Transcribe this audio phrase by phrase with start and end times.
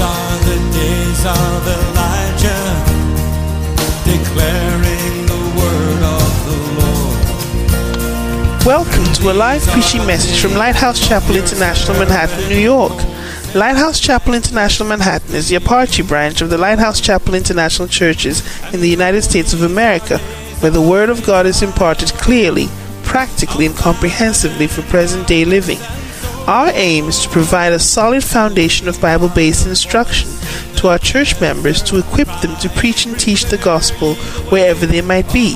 [0.00, 2.64] These are the days of Elijah,
[4.08, 8.64] declaring the word of the Lord.
[8.64, 12.94] Welcome to a live preaching message from Lighthouse Chapel International, Manhattan, New York.
[13.54, 18.42] Lighthouse Chapel International Manhattan is the Apache branch of the Lighthouse Chapel International Churches
[18.72, 20.16] in the United States of America,
[20.60, 22.68] where the Word of God is imparted clearly,
[23.02, 25.78] practically, and comprehensively for present day living.
[26.50, 30.28] Our aim is to provide a solid foundation of Bible based instruction
[30.78, 34.14] to our church members to equip them to preach and teach the gospel
[34.50, 35.54] wherever they might be.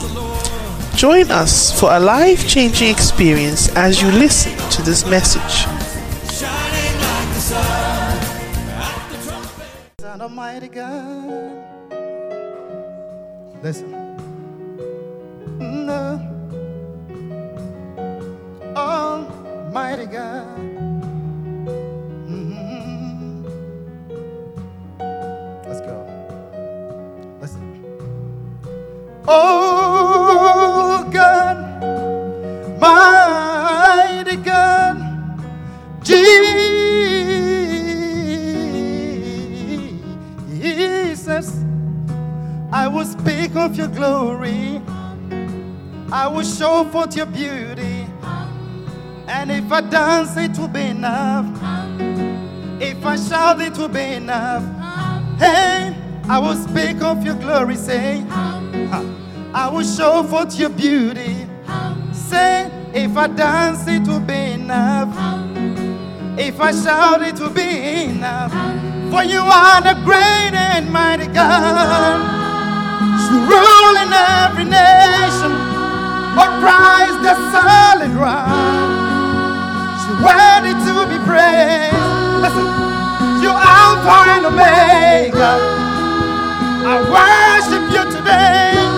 [0.94, 5.66] Join us for a life changing experience as you listen to this message.
[10.20, 11.64] Almighty God.
[13.64, 13.90] Listen.
[15.58, 16.20] No.
[18.76, 20.83] Almighty God.
[29.26, 31.56] Oh God,
[32.78, 34.98] mighty God,
[36.02, 36.44] Jesus,
[42.70, 44.82] I will speak of your glory.
[46.12, 48.06] I will show forth your beauty.
[49.26, 51.46] And if I dance, it will be enough.
[52.80, 54.62] If I shout, it will be enough.
[55.38, 55.96] Hey,
[56.28, 57.76] I will speak of your glory.
[57.76, 58.22] Say.
[59.56, 61.46] I will show forth your beauty.
[62.12, 65.14] Say, if I dance, it will be enough.
[66.36, 68.50] If I shout, it will be enough.
[69.12, 72.18] For you are the great and mighty God.
[73.30, 75.54] You rule in every nation.
[76.34, 78.50] Or Christ the solid rock.
[80.02, 81.94] You're worthy to be praised.
[82.42, 82.66] Listen,
[83.38, 85.52] you Alpha and Omega.
[86.86, 88.93] I worship you today.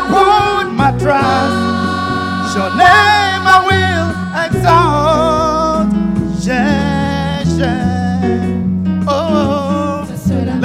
[0.00, 2.56] I put my trust.
[2.56, 4.08] Your name I will
[4.46, 5.88] exalt.
[6.42, 9.04] Yeah, yeah.
[9.06, 10.62] Oh, listen.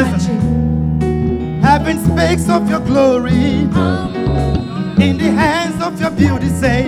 [1.61, 3.67] Heaven speaks of your glory.
[5.03, 6.85] In the hands of your beauty, say,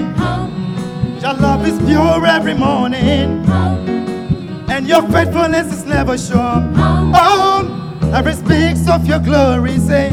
[1.21, 3.43] Your love is pure every morning.
[4.69, 6.63] And your faithfulness is never sure.
[7.13, 10.09] Oh, heaven speaks of your glory, say,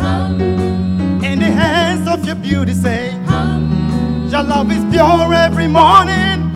[1.95, 6.51] Hands of your beauty, say, Your love is pure every morning.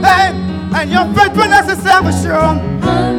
[0.00, 0.30] Hey,
[0.76, 3.15] and your faithfulness is ever sure.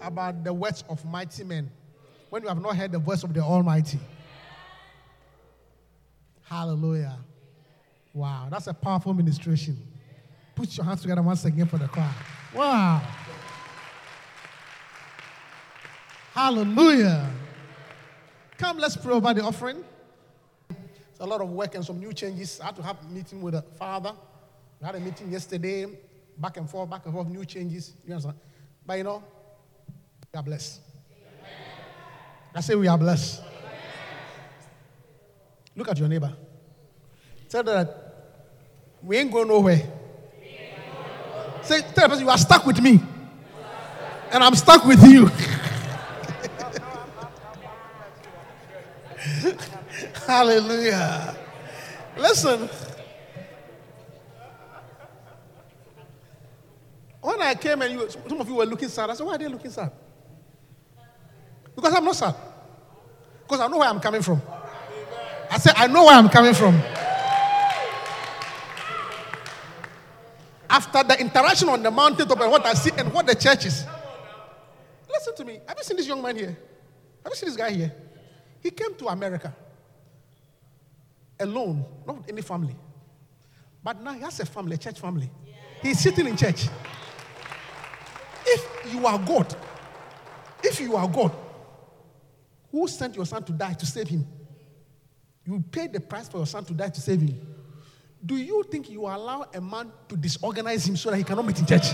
[0.00, 1.70] About the words of mighty men
[2.30, 3.98] when you have not heard the voice of the Almighty?
[6.42, 7.16] Hallelujah.
[8.12, 9.76] Wow, that's a powerful ministration.
[10.54, 12.14] Put your hands together once again for the crowd.
[12.54, 13.02] Wow.
[16.34, 17.30] Hallelujah.
[18.58, 19.84] Come, let's pray over the offering.
[20.68, 22.60] It's a lot of work and some new changes.
[22.60, 24.12] I had to have a meeting with the father.
[24.80, 25.86] We had a meeting yesterday,
[26.36, 27.94] back and forth, back and forth, new changes.
[28.06, 28.38] You understand?
[28.84, 29.22] But you know,
[30.32, 30.80] we are blessed.
[32.54, 33.42] I say we are blessed.
[35.74, 36.32] Look at your neighbor.
[37.48, 38.14] Tell them that
[39.02, 39.82] we ain't going nowhere.
[41.62, 43.00] Say, tell the person you are stuck with me.
[44.30, 45.26] And I'm stuck with you.
[50.26, 51.36] Hallelujah.
[52.16, 52.70] Listen.
[57.20, 59.38] When I came and you, some of you were looking sad, I said, Why are
[59.38, 59.92] they looking sad?
[61.80, 62.34] Because I'm not sad.
[63.42, 64.42] Because I know where I'm coming from.
[65.50, 66.74] I said, I know where I'm coming from.
[70.68, 73.86] After the interaction on the mountaintop and what I see and what the church is.
[75.08, 75.60] Listen to me.
[75.66, 76.56] Have you seen this young man here?
[77.24, 77.92] Have you seen this guy here?
[78.62, 79.52] He came to America
[81.40, 82.76] alone, not with any family.
[83.82, 85.30] But now he has a family, a church family.
[85.82, 86.68] He's sitting in church.
[88.44, 89.56] If you are God,
[90.62, 91.32] if you are God,
[92.70, 94.26] who sent your son to die to save him?
[95.44, 97.40] You paid the price for your son to die to save him.
[98.24, 101.58] Do you think you allow a man to disorganize him so that he cannot meet
[101.58, 101.86] in church?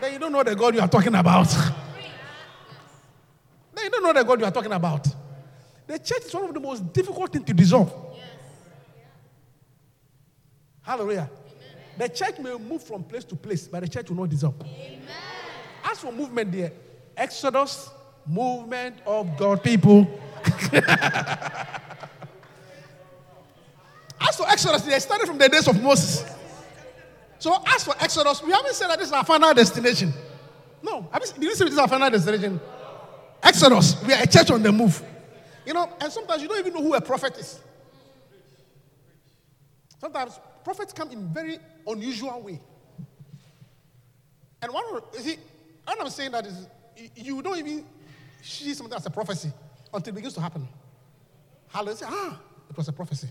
[0.00, 1.48] Then you don't know the God you are talking about.
[3.74, 5.06] then you don't know the God you are talking about.
[5.86, 7.92] The church is one of the most difficult things to dissolve.
[10.82, 11.30] Hallelujah.
[11.96, 14.56] The church may move from place to place, but the church will not dissolve.
[15.84, 16.72] As for movement, there,
[17.16, 17.90] Exodus,
[18.26, 20.06] movement of God people.
[24.20, 26.24] As for Exodus, they started from the days of Moses.
[27.38, 30.14] So as for Exodus, we haven't said that this is our final destination.
[30.82, 32.58] No, have you, did you say this is our final destination?
[33.42, 35.02] Exodus, we are a church on the move.
[35.66, 37.60] You know, and sometimes you don't even know who a prophet is.
[40.00, 42.60] Sometimes prophets come in very unusual way.
[44.62, 45.36] And one, you see,
[45.84, 46.66] what I'm saying that is,
[47.14, 47.84] you don't even
[48.44, 49.52] see something as a prophecy
[49.92, 50.66] until it begins to happen.
[51.68, 51.96] Hallelujah.
[51.96, 53.28] Say, ah, it was a prophecy.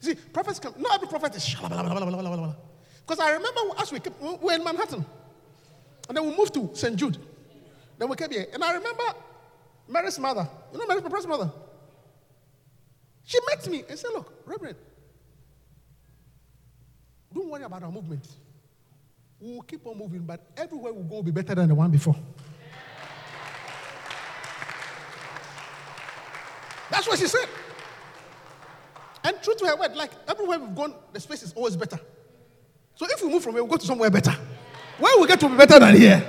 [0.00, 1.54] You see, prophets come, not every prophet is.
[1.54, 5.04] Because I remember as we, we were in Manhattan,
[6.08, 6.96] and then we moved to St.
[6.96, 7.18] Jude.
[7.98, 8.46] Then we came here.
[8.52, 9.02] And I remember
[9.88, 10.48] Mary's mother.
[10.72, 11.50] You know Mary's my mother?
[13.24, 14.76] She met me and said, Look, Reverend,
[17.34, 18.26] don't worry about our movement.
[19.40, 21.90] We will keep on moving, but everywhere we go will be better than the one
[21.90, 22.16] before.
[26.98, 27.48] That's what she said.
[29.22, 32.00] And true to her word, like everywhere we've gone, the space is always better.
[32.96, 34.34] So if we move from here, we go to somewhere better.
[34.98, 36.26] Where we get to be better than here.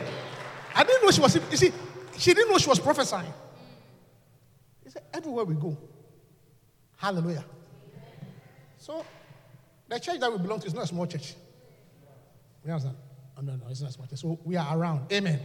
[0.76, 1.72] I didn't know she was, you see,
[2.20, 3.34] she didn't know she was prophesying.
[4.84, 5.76] He said, everywhere we go.
[6.98, 7.46] Hallelujah.
[8.78, 9.04] So
[9.88, 11.34] the church that we belong to is not a small church.
[12.64, 12.96] You understand?
[13.40, 14.20] Oh, no, no, it's not a small church.
[14.20, 15.12] So we are around.
[15.12, 15.40] Amen.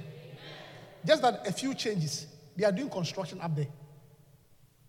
[1.03, 2.27] Just that a few changes.
[2.55, 3.69] They are doing construction up there.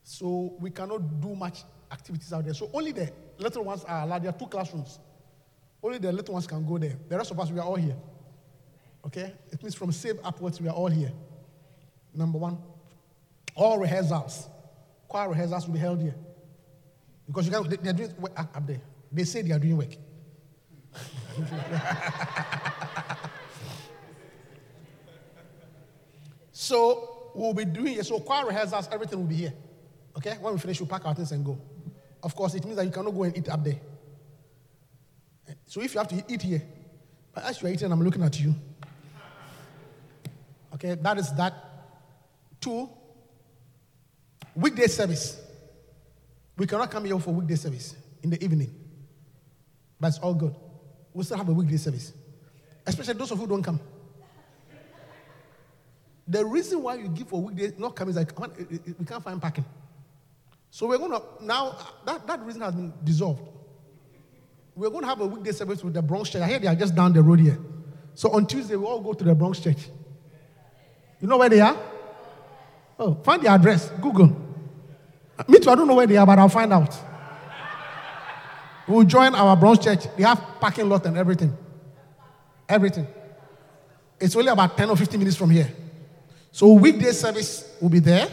[0.07, 2.53] So we cannot do much activities out there.
[2.53, 4.21] So only the little ones are allowed.
[4.21, 4.99] There are two classrooms.
[5.81, 6.95] Only the little ones can go there.
[7.09, 7.95] The rest of us, we are all here.
[9.03, 9.33] Okay?
[9.51, 11.11] It means from save upwards, we are all here.
[12.13, 12.59] Number one,
[13.55, 14.47] all rehearsals,
[15.07, 16.13] choir rehearsals will be held here.
[17.25, 18.81] Because you can, they, they are doing work up there.
[19.11, 19.95] They say they are doing work.
[26.51, 28.05] so we'll be doing it.
[28.05, 29.53] So choir rehearsals, everything will be here.
[30.17, 30.35] Okay?
[30.39, 31.57] When we finish, we'll pack our things and go.
[32.23, 33.79] Of course, it means that you cannot go and eat up there.
[35.65, 36.63] So if you have to eat here,
[37.33, 38.55] but as you are eating, I'm looking at you.
[40.73, 41.53] Okay, that is that.
[42.59, 42.89] Two,
[44.55, 45.39] weekday service.
[46.57, 48.73] We cannot come here for weekday service in the evening.
[49.99, 50.55] But it's all good.
[51.13, 52.13] We still have a weekday service.
[52.87, 53.79] Especially those of you who don't come.
[56.27, 59.65] The reason why you give for weekday not coming is like we can't find parking.
[60.75, 63.41] So we're going to now that, that reason has been dissolved.
[64.75, 66.41] We're going to have a weekday service with the Bronx Church.
[66.41, 67.57] I hear they are just down the road here.
[68.13, 69.87] So on Tuesday, we all go to the Bronx Church.
[71.21, 71.77] You know where they are?
[72.99, 73.89] Oh, find the address.
[74.01, 74.27] Google.
[75.47, 76.93] Me too, I don't know where they are, but I'll find out.
[78.85, 80.13] We'll join our Bronx Church.
[80.17, 81.55] They have parking lot and everything.
[82.67, 83.07] Everything.
[84.19, 85.71] It's only about 10 or 15 minutes from here.
[86.51, 88.27] So weekday service will be there.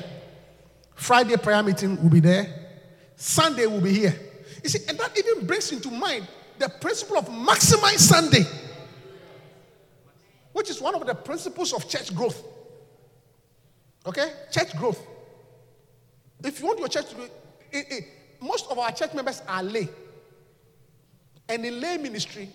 [0.94, 2.46] Friday prayer meeting will be there.
[3.16, 4.14] Sunday will be here.
[4.62, 6.26] You see, and that even brings into mind
[6.58, 8.44] the principle of maximize Sunday,
[10.52, 12.42] which is one of the principles of church growth.
[14.06, 14.32] Okay?
[14.50, 15.00] Church growth.
[16.44, 17.22] If you want your church to be,
[17.72, 18.00] eh, eh,
[18.40, 19.88] most of our church members are lay.
[21.49, 22.49] And in lay ministry,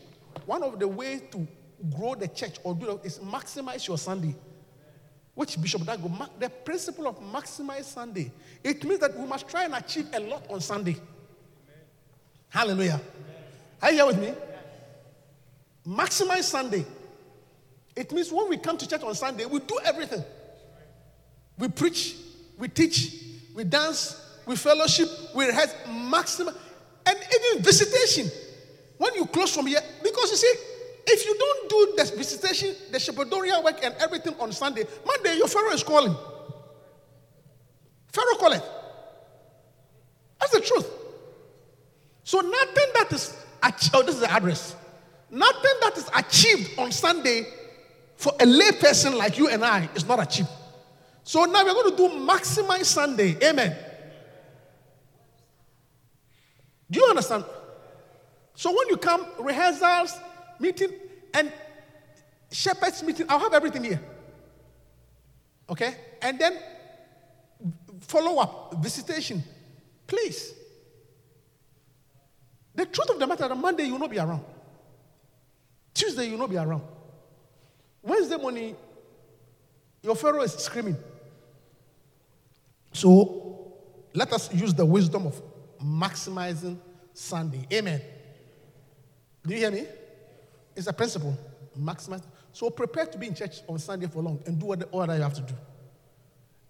[0.46, 1.48] one of the ways to
[1.96, 4.36] grow the church or do is maximize your Sunday.
[5.38, 8.32] Which Bishop Dago, the principle of maximize Sunday.
[8.64, 10.98] It means that we must try and achieve a lot on Sunday.
[12.50, 13.00] Hallelujah.
[13.80, 14.34] Are you here with me?
[15.88, 16.84] Maximize Sunday.
[17.96, 20.24] It means when we come to church on Sunday, we do everything.
[21.60, 22.16] We preach,
[22.58, 26.56] we teach, we dance, we fellowship, we rehearse maximum,
[27.06, 28.32] and even visitation.
[28.98, 30.54] When you close from here, because you see,
[31.08, 35.48] if you don't do the visitation, the shepherdorial work and everything on Sunday, Monday your
[35.48, 36.16] Pharaoh is calling.
[38.12, 38.64] Pharaoh call it.
[40.40, 40.90] That's the truth.
[42.24, 43.36] So nothing that is
[43.94, 44.76] oh, this is the address.
[45.30, 47.48] Nothing that is achieved on Sunday
[48.16, 50.50] for a lay person like you and I is not achieved.
[51.24, 53.38] So now we're going to do maximize Sunday.
[53.44, 53.76] Amen.
[56.90, 57.44] Do you understand?
[58.56, 60.18] So when you come, rehearsals,
[60.60, 60.92] meeting,
[61.34, 61.52] and
[62.52, 64.02] shepherds meeting, I'll have everything here.
[65.70, 65.96] Okay?
[66.22, 66.58] And then
[68.02, 69.44] follow up, visitation.
[70.06, 70.54] Please.
[72.76, 74.44] The truth of the matter, on Monday you will not be around.
[75.94, 76.84] Tuesday you will not be around.
[78.02, 78.76] Wednesday morning,
[80.02, 80.96] your Pharaoh is screaming.
[82.94, 83.74] So
[84.14, 85.42] let us use the wisdom of
[85.84, 86.78] maximizing
[87.14, 87.68] Sunday.
[87.74, 88.02] Amen.
[89.46, 89.86] Do you hear me?
[90.78, 91.36] It's a principle.
[91.78, 92.22] Maximize.
[92.54, 95.16] So prepare to be in church on Sunday for long and do what- all that
[95.16, 95.54] you have to do.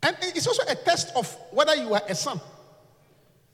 [0.02, 2.40] And it's also a test of whether you are a son.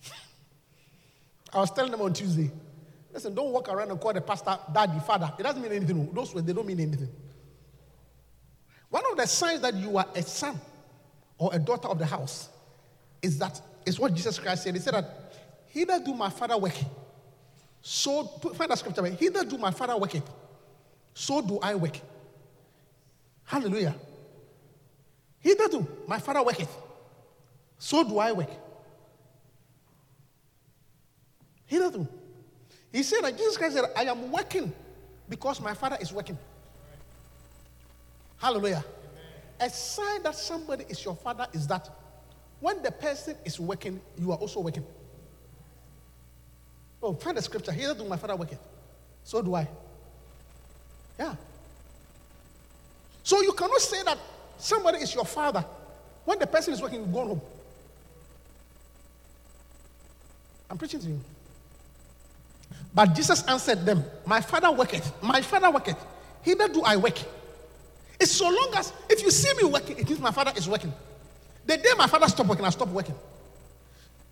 [1.54, 2.52] I was telling them on Tuesday,
[3.12, 5.34] listen, don't walk around and call the pastor daddy, father.
[5.40, 6.14] It doesn't mean anything.
[6.14, 7.10] Those words, they don't mean anything.
[8.90, 10.60] One of the signs that you are a son
[11.40, 12.50] or a daughter of the house
[13.24, 14.76] is that is what Jesus Christ said.
[14.76, 15.34] He said that
[15.68, 16.76] he that do my father work,
[17.82, 19.04] so find that scripture.
[19.08, 20.14] He that do my father work,
[21.14, 22.00] so do I work.
[23.46, 23.96] Hallelujah.
[25.40, 26.74] He that do my father worketh,
[27.78, 28.50] so do I work.
[31.66, 32.08] He that do.
[32.92, 34.72] He said that Jesus Christ said, I am working
[35.28, 36.38] because my father is working.
[38.38, 38.86] Hallelujah.
[39.60, 41.90] A sign that somebody is your father is that
[42.60, 44.86] when the person is working, you are also working.
[47.02, 47.72] Oh, find the scripture.
[47.72, 48.60] He that do my father working.
[49.24, 49.68] So do I.
[51.20, 51.36] Yeah.
[53.24, 54.18] So you cannot say that
[54.58, 55.64] somebody is your father
[56.26, 57.42] when the person is working, you've gone home.
[60.70, 61.20] I'm preaching to you.
[62.94, 65.98] But Jesus answered them, My father worketh, my father worketh.
[66.42, 67.18] Hither do I work.
[68.20, 70.94] It's so long as if you see me working, it means my father is working.
[71.66, 73.16] The day my father stopped working, I stopped working.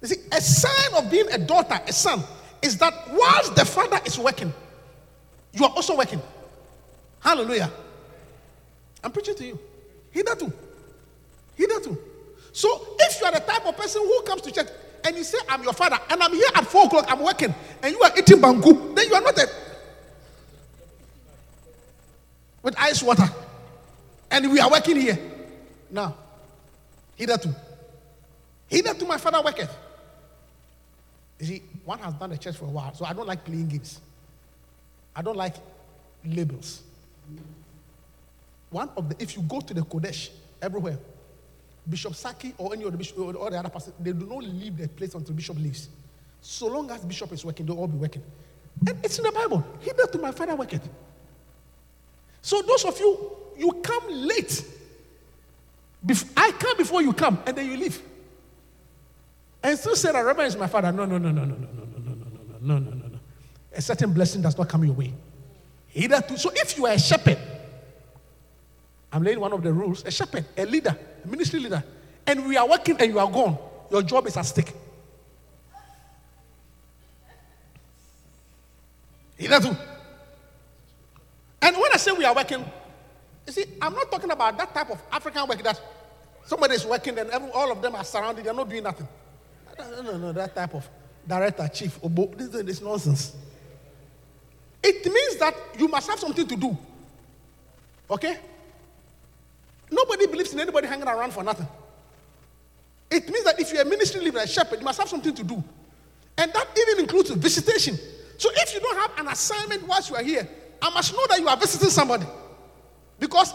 [0.02, 2.24] You see, a sign of being a daughter, a son,
[2.62, 4.54] is that whilst the father is working,
[5.54, 6.22] you are also working.
[7.22, 7.72] Hallelujah.
[9.04, 9.60] I'm preaching to you.
[10.12, 10.52] Hitherto.
[11.56, 11.98] Hitherto.
[12.52, 14.68] So if you are the type of person who comes to church
[15.06, 17.92] and you say, I'm your father, and I'm here at four o'clock, I'm working, and
[17.92, 19.48] you are eating banku, then you are not a
[22.62, 23.28] with ice water.
[24.30, 25.18] And we are working here.
[25.90, 26.16] Now,
[27.16, 27.54] hitherto.
[28.68, 29.76] Hitherto my father worketh.
[31.40, 33.68] You see, one has done the church for a while, so I don't like playing
[33.68, 34.00] games.
[35.16, 35.56] I don't like
[36.24, 36.84] labels.
[38.70, 40.30] One of the, if you go to the Qodesh
[40.62, 40.98] everywhere,
[41.90, 44.78] Bishop Saki or any of the bishop or the other person, they do not leave
[44.78, 45.90] the place until Bishop leaves.
[46.42, 48.24] So long as Bishop is working, they'll all be working.
[48.88, 49.66] And it's in the Bible.
[49.80, 50.88] Hitherto my father worketh.
[52.42, 54.64] So those of you, you come late.
[56.36, 58.02] I come before you come, and then you leave.
[59.62, 60.92] And still say that Reverend is my father.
[60.92, 63.20] No, no, no, no, no, no, no, no, no, no, no, no, no, no.
[63.74, 65.14] A certain blessing does not come your way.
[65.92, 66.38] Hitherto.
[66.38, 67.38] So if you are a shepherd,
[69.12, 71.84] I'm laying one of the rules, a shepherd, a leader, a ministry leader,
[72.26, 73.58] and we are working and you are gone,
[73.90, 74.74] your job is at stake.
[79.38, 79.76] Hitherto.
[81.62, 82.64] And when I say we are working,
[83.46, 85.82] you see, I'm not talking about that type of African work that
[86.46, 89.08] somebody is working and every, all of them are surrounded, they're not doing nothing.
[89.78, 90.88] No, no, no, that type of
[91.28, 93.36] director, chief, obo, this, this is nonsense.
[94.84, 96.78] It means that you must have something to do.
[98.10, 98.38] Okay?
[99.90, 101.68] Nobody believes in anybody hanging around for nothing.
[103.10, 105.44] It means that if you're a ministry leader, a shepherd, you must have something to
[105.44, 105.64] do.
[106.38, 107.98] And that even includes visitation.
[108.38, 110.48] So if you don't have an assignment whilst you are here,
[110.82, 112.26] I must know that you are visiting somebody.
[113.20, 113.54] Because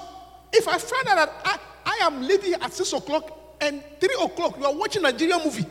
[0.52, 1.58] if I find out that I,
[2.02, 5.66] I am leaving at 6 o'clock and 3 o'clock, you are watching a Nigerian movie.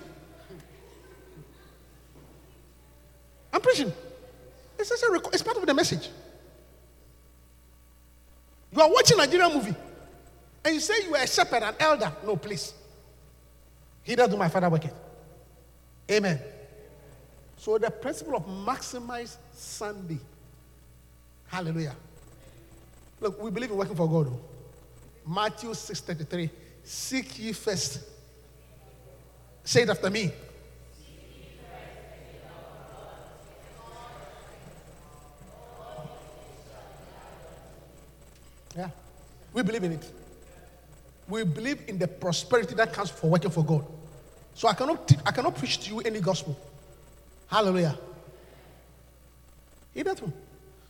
[3.53, 3.93] I'm preaching.
[4.77, 6.09] It's, just a it's part of the message.
[8.71, 9.75] You are watching a Nigerian movie
[10.65, 12.11] and you say you are a shepherd, an elder.
[12.25, 12.73] No, please.
[14.03, 14.93] He does do my father work it.
[16.11, 16.39] Amen.
[17.57, 20.19] So the principle of maximize Sunday.
[21.47, 21.95] Hallelujah.
[23.21, 24.31] Look, we believe in working for God.
[25.25, 26.49] Matthew 6:33.
[26.83, 27.99] Seek ye first.
[29.63, 30.31] Say it after me.
[38.75, 38.89] Yeah.
[39.53, 40.11] We believe in it.
[41.27, 43.85] We believe in the prosperity that comes for working for God.
[44.53, 46.57] So I cannot, te- I cannot preach to you any gospel.
[47.47, 47.97] Hallelujah.
[49.93, 50.33] Hear that one.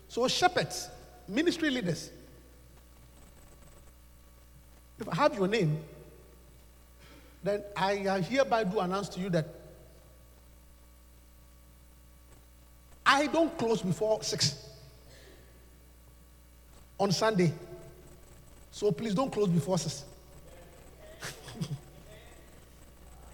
[0.08, 0.89] So shepherds,
[1.28, 2.10] ministry leaders.
[5.00, 5.80] If I have your name,
[7.43, 9.48] then I hereby do announce to you that
[13.06, 14.67] I don't close before six
[17.00, 17.54] on Sunday.
[18.76, 20.04] So please don't close before six.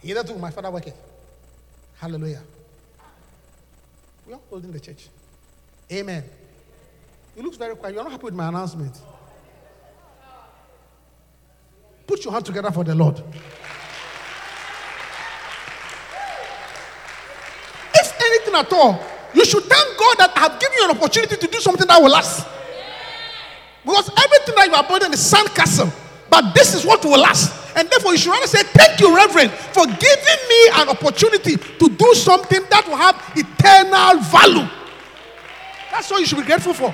[0.03, 0.93] Either to my father working.
[1.97, 2.43] Hallelujah.
[4.27, 5.07] We are holding the church.
[5.91, 6.23] Amen.
[7.35, 7.95] You looks very quiet.
[7.95, 8.95] You're not happy with my announcement.
[12.05, 13.17] Put your hand together for the Lord.
[17.95, 21.35] If anything at all, you should thank God that I have given you an opportunity
[21.35, 22.47] to do something that will last.
[23.83, 25.91] Because everything that you are building is sandcastle.
[26.29, 27.75] But this is what will last.
[27.75, 31.89] And therefore, you should rather say, Thank you, Reverend, for giving me an opportunity to
[31.89, 34.67] do something that will have eternal value.
[35.91, 36.93] That's what you should be grateful for.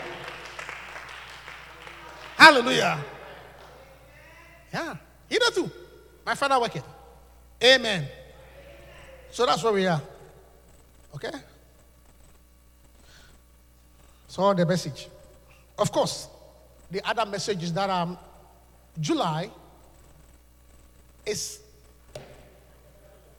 [2.35, 2.99] Hallelujah.
[4.73, 4.95] Yeah.
[5.29, 5.71] Either too.
[6.25, 6.83] My father working.
[7.63, 8.07] Amen.
[9.31, 10.01] So that's where we are.
[11.15, 11.31] Okay?
[14.27, 15.07] So the message.
[15.77, 16.27] Of course,
[16.89, 18.17] the other message is that um,
[18.99, 19.49] July
[21.25, 21.59] is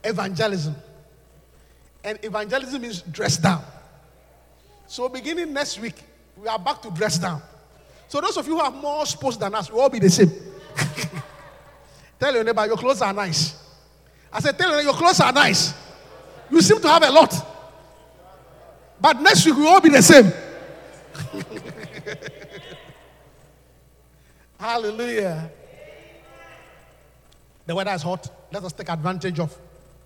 [0.05, 0.77] evangelism.
[2.05, 3.65] And evangelism means dress down.
[4.87, 6.03] So beginning next week,
[6.37, 7.43] we are back to dress down.
[8.09, 10.31] So those of you who have more sports than us, will all be the same.
[12.21, 13.63] tell your neighbor, your clothes are nice.
[14.33, 15.75] I said, tell your neighbor, your clothes are nice.
[16.51, 17.35] You seem to have a lot.
[19.01, 20.33] But next week, we will all be the same.
[24.59, 25.51] Hallelujah.
[27.67, 28.31] The weather is hot.
[28.53, 29.57] Let us take advantage of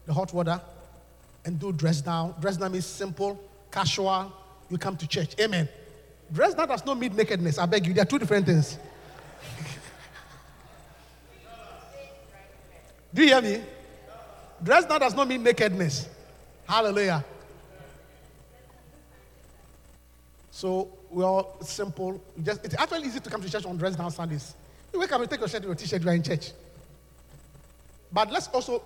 [0.07, 0.61] the hot weather.
[1.45, 2.35] and do dress down.
[2.41, 4.33] Dress down means simple, casual.
[4.71, 5.35] You come to church.
[5.41, 5.69] Amen.
[6.33, 7.59] Dress down does not mean nakedness.
[7.59, 7.93] I beg you.
[7.93, 8.79] There are two different things.
[13.13, 13.63] do you hear me?
[14.63, 16.09] Dress down does not mean nakedness.
[16.67, 17.25] Hallelujah.
[20.51, 22.23] So we're all simple.
[22.43, 24.55] Just it's actually easy to come to church on dress down Sundays.
[24.93, 26.53] You wake up and take your shirt your t-shirt, you are in church.
[28.13, 28.83] But let's also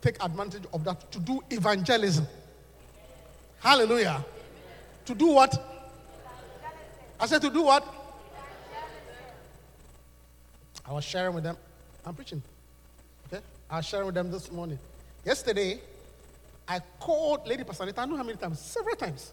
[0.00, 2.26] take advantage of that to do evangelism.
[3.60, 4.24] Hallelujah.
[5.06, 5.54] To do what?
[7.18, 7.86] I said to do what?
[10.84, 11.56] I was sharing with them.
[12.04, 12.42] I'm preaching.
[13.32, 13.42] Okay?
[13.70, 14.78] I was sharing with them this morning.
[15.24, 15.80] Yesterday,
[16.66, 19.32] I called Lady Pastor I know how many times, several times.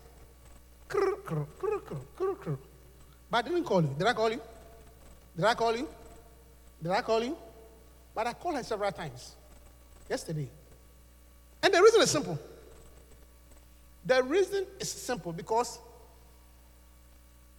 [3.32, 3.96] But I didn't call you.
[3.98, 4.42] Did I call you?
[5.36, 5.88] Did I call you?
[6.82, 7.38] Did I call you?
[8.16, 9.36] But I called her several times
[10.10, 10.50] yesterday.
[11.62, 12.40] And the reason is simple.
[14.06, 15.78] The reason is simple because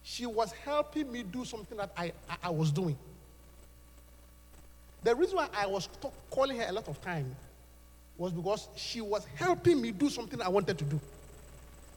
[0.03, 2.97] she was helping me do something that I, I, I was doing.
[5.03, 7.35] The reason why I was talk, calling her a lot of time
[8.17, 10.99] was because she was helping me do something I wanted to do.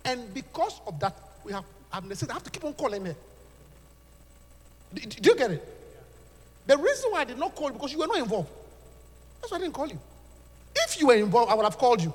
[0.05, 1.65] And because of that, we have
[2.05, 3.17] necessarily I have to keep on calling her.
[4.93, 5.69] Do, do you get it?
[6.67, 8.49] The reason why I did not call you because you were not involved.
[9.41, 9.99] That's why I didn't call you.
[10.77, 12.13] If you were involved, I would have called you.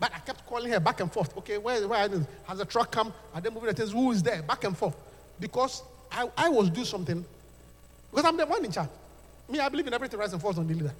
[0.00, 1.36] But I kept calling her back and forth.
[1.38, 2.08] Okay, where, where?
[2.46, 3.12] Has the truck come?
[3.34, 3.92] Are they moving the things?
[3.92, 4.42] Who is there?
[4.42, 4.96] Back and forth.
[5.38, 7.24] Because I, I was doing something.
[8.10, 8.88] Because I'm the one in charge.
[9.48, 10.92] Me, I believe in everything rise and falls on the leader.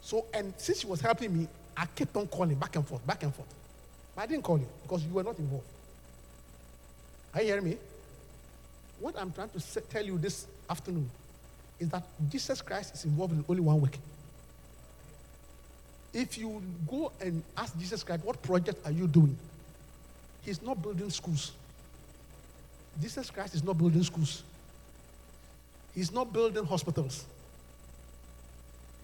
[0.00, 3.22] So, and since she was helping me, I kept on calling back and forth, back
[3.22, 3.48] and forth.
[4.14, 5.66] But I didn't call you because you were not involved.
[7.34, 7.76] Are you hearing me?
[9.00, 11.10] What I'm trying to say, tell you this afternoon
[11.80, 13.96] is that Jesus Christ is involved in only one work.
[16.12, 19.36] If you go and ask Jesus Christ, what project are you doing?
[20.44, 21.52] He's not building schools.
[23.00, 24.42] Jesus Christ is not building schools.
[25.94, 27.24] He's not building hospitals.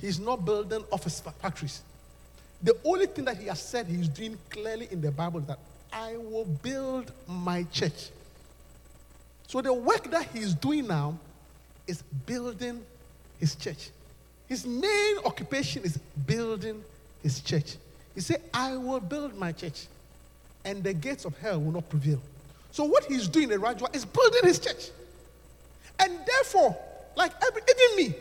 [0.01, 1.83] He's not building office fa- factories.
[2.63, 5.59] The only thing that he has said he's doing clearly in the Bible is that
[5.93, 8.11] I will build my church.
[9.47, 11.19] So the work that he's doing now
[11.87, 12.85] is building
[13.39, 13.91] his church.
[14.49, 16.83] His main occupation is building
[17.23, 17.77] his church.
[18.15, 19.87] He said, I will build my church,
[20.65, 22.21] and the gates of hell will not prevail.
[22.73, 24.91] So what he's doing in Rajwa is building his church.
[26.01, 26.77] And therefore,
[27.17, 28.15] like every, even me,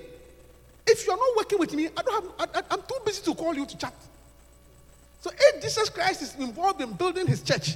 [0.85, 3.53] if you're not working with me, I don't have, I, I'm too busy to call
[3.53, 3.93] you to chat.
[5.27, 7.75] So if Jesus Christ is involved in building his church,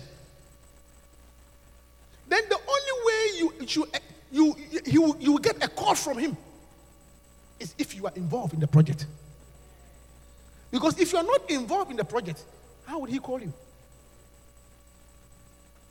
[2.29, 3.87] then the only way you you
[4.31, 6.37] you you, you will get a call from him
[7.59, 9.05] is if you are involved in the project.
[10.71, 12.41] Because if you are not involved in the project,
[12.85, 13.51] how would he call you?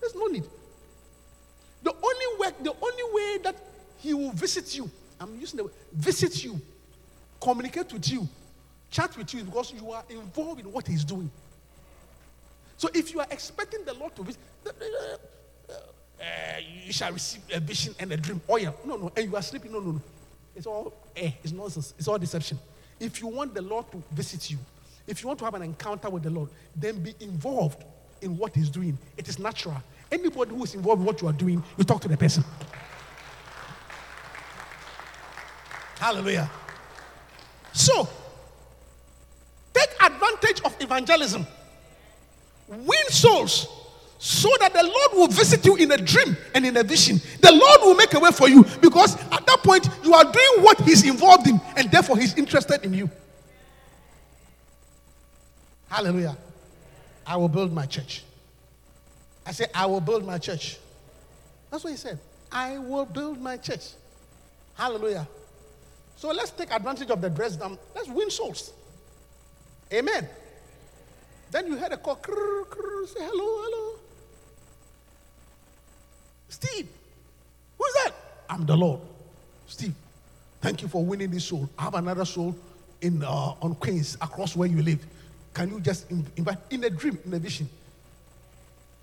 [0.00, 0.44] There's no need.
[1.82, 3.56] The only way, the only way that
[3.98, 6.58] he will visit you, I'm using the word visit you,
[7.38, 8.26] communicate with you,
[8.90, 11.30] chat with you, because you are involved in what he's doing.
[12.80, 16.22] So if you are expecting the Lord to visit, uh,
[16.82, 18.40] you shall receive a vision and a dream.
[18.48, 19.70] Oh yeah, no, no, and you are sleeping.
[19.70, 20.02] No, no, no.
[20.56, 21.92] It's all eh, it's nonsense.
[21.98, 22.58] It's all deception.
[22.98, 24.56] If you want the Lord to visit you,
[25.06, 27.84] if you want to have an encounter with the Lord, then be involved
[28.22, 28.96] in what He's doing.
[29.18, 29.76] It is natural.
[30.10, 32.42] Anybody who is involved in what you are doing, you talk to the person.
[35.98, 36.50] Hallelujah.
[37.74, 38.08] So,
[39.74, 41.46] take advantage of evangelism.
[42.70, 43.68] Win souls
[44.18, 47.20] so that the Lord will visit you in a dream and in a vision.
[47.40, 50.62] The Lord will make a way for you because at that point you are doing
[50.62, 53.10] what He's involved in and therefore He's interested in you.
[55.88, 56.36] Hallelujah.
[57.26, 58.22] I will build my church.
[59.46, 60.78] I say, I will build my church.
[61.70, 62.18] That's what He said.
[62.52, 63.88] I will build my church.
[64.74, 65.26] Hallelujah.
[66.16, 67.78] So let's take advantage of the dress down.
[67.94, 68.72] Let's win souls.
[69.92, 70.28] Amen.
[71.50, 72.16] Then you heard a call.
[72.16, 73.98] Krr, krr, say hello, hello.
[76.48, 76.88] Steve,
[77.78, 78.12] who's that?
[78.48, 79.00] I'm the Lord.
[79.66, 79.94] Steve,
[80.60, 81.68] thank you for winning this soul.
[81.78, 82.56] I have another soul
[83.00, 85.04] in uh, on Queens across where you live.
[85.54, 87.68] Can you just invite in a dream, in a vision?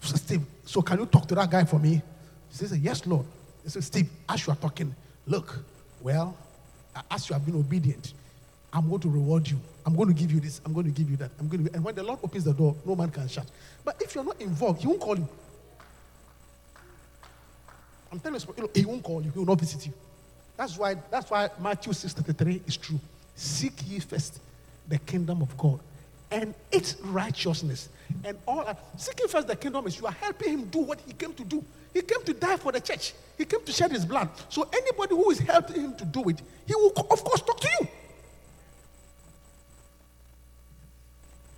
[0.01, 2.01] So, Steve, so can you talk to that guy for me?
[2.49, 3.25] He says, Yes, Lord.
[3.63, 5.59] He says, Steve, as you are talking, look,
[6.01, 6.37] well,
[7.11, 8.13] as you have been obedient,
[8.77, 9.59] I'm going to reward you.
[9.87, 10.61] I'm going to give you this.
[10.63, 11.31] I'm going to give you that.
[11.39, 13.47] I'm going to, and when the Lord opens the door, no man can shut.
[13.83, 15.27] But if you're not involved, He won't call you.
[18.11, 19.31] I'm telling you, He won't call you.
[19.31, 19.93] He will not visit you.
[20.55, 20.95] That's why.
[21.09, 22.99] That's why Matthew 6:33 is true.
[23.35, 24.39] Seek ye first
[24.87, 25.79] the kingdom of God
[26.29, 27.89] and its righteousness.
[28.23, 28.79] And all that.
[28.97, 31.63] Seeking first the kingdom is you are helping him do what he came to do.
[31.93, 33.13] He came to die for the church.
[33.39, 34.29] He came to shed his blood.
[34.49, 37.69] So anybody who is helping him to do it, he will of course talk to
[37.79, 37.87] you.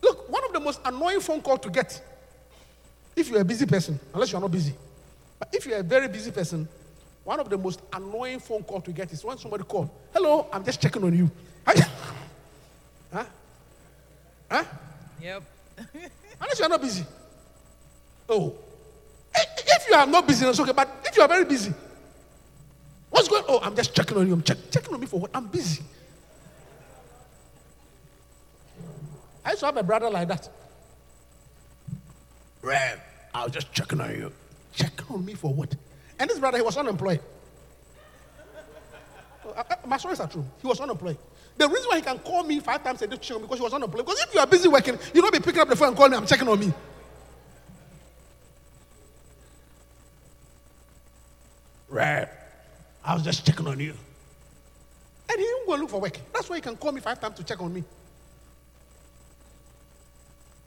[0.02, 2.00] Look, one of the most annoying phone call to get,
[3.16, 4.74] if you're a busy person, unless you're not busy,
[5.40, 6.68] but if you're a very busy person,
[7.24, 10.64] one of the most annoying phone call to get is when somebody calls, "Hello, I'm
[10.64, 11.32] just checking on you."
[11.66, 13.26] huh?
[14.52, 14.64] Huh?
[15.20, 15.44] Yep.
[16.42, 17.04] Unless you're not busy.
[18.30, 18.54] Oh,
[19.34, 20.72] if you are not busy, it's okay.
[20.72, 21.74] But if you are very busy,
[23.10, 23.44] what's going?
[23.48, 24.34] Oh, I'm just checking on you.
[24.34, 25.32] I'm check, checking on me for what?
[25.34, 25.82] I'm busy.
[29.44, 30.48] I used to have a brother like that.
[32.62, 33.00] Rev,
[33.34, 34.32] I was just checking on you.
[34.74, 35.74] Checking on me for what?
[36.20, 37.22] And this brother, he was unemployed.
[39.46, 40.46] Uh, uh, My stories are true.
[40.62, 41.18] He was unemployed.
[41.58, 43.48] The reason why he can call me five times a day to check on me
[43.48, 44.06] because he was unemployed.
[44.06, 46.12] Because if you are busy working, you don't be picking up the phone and calling
[46.12, 46.74] me, I'm checking on me.
[51.90, 52.30] Rev,
[53.04, 53.94] I was just checking on you.
[55.30, 56.20] And he didn't go look for work.
[56.34, 57.84] That's why he can call me five times to check on me.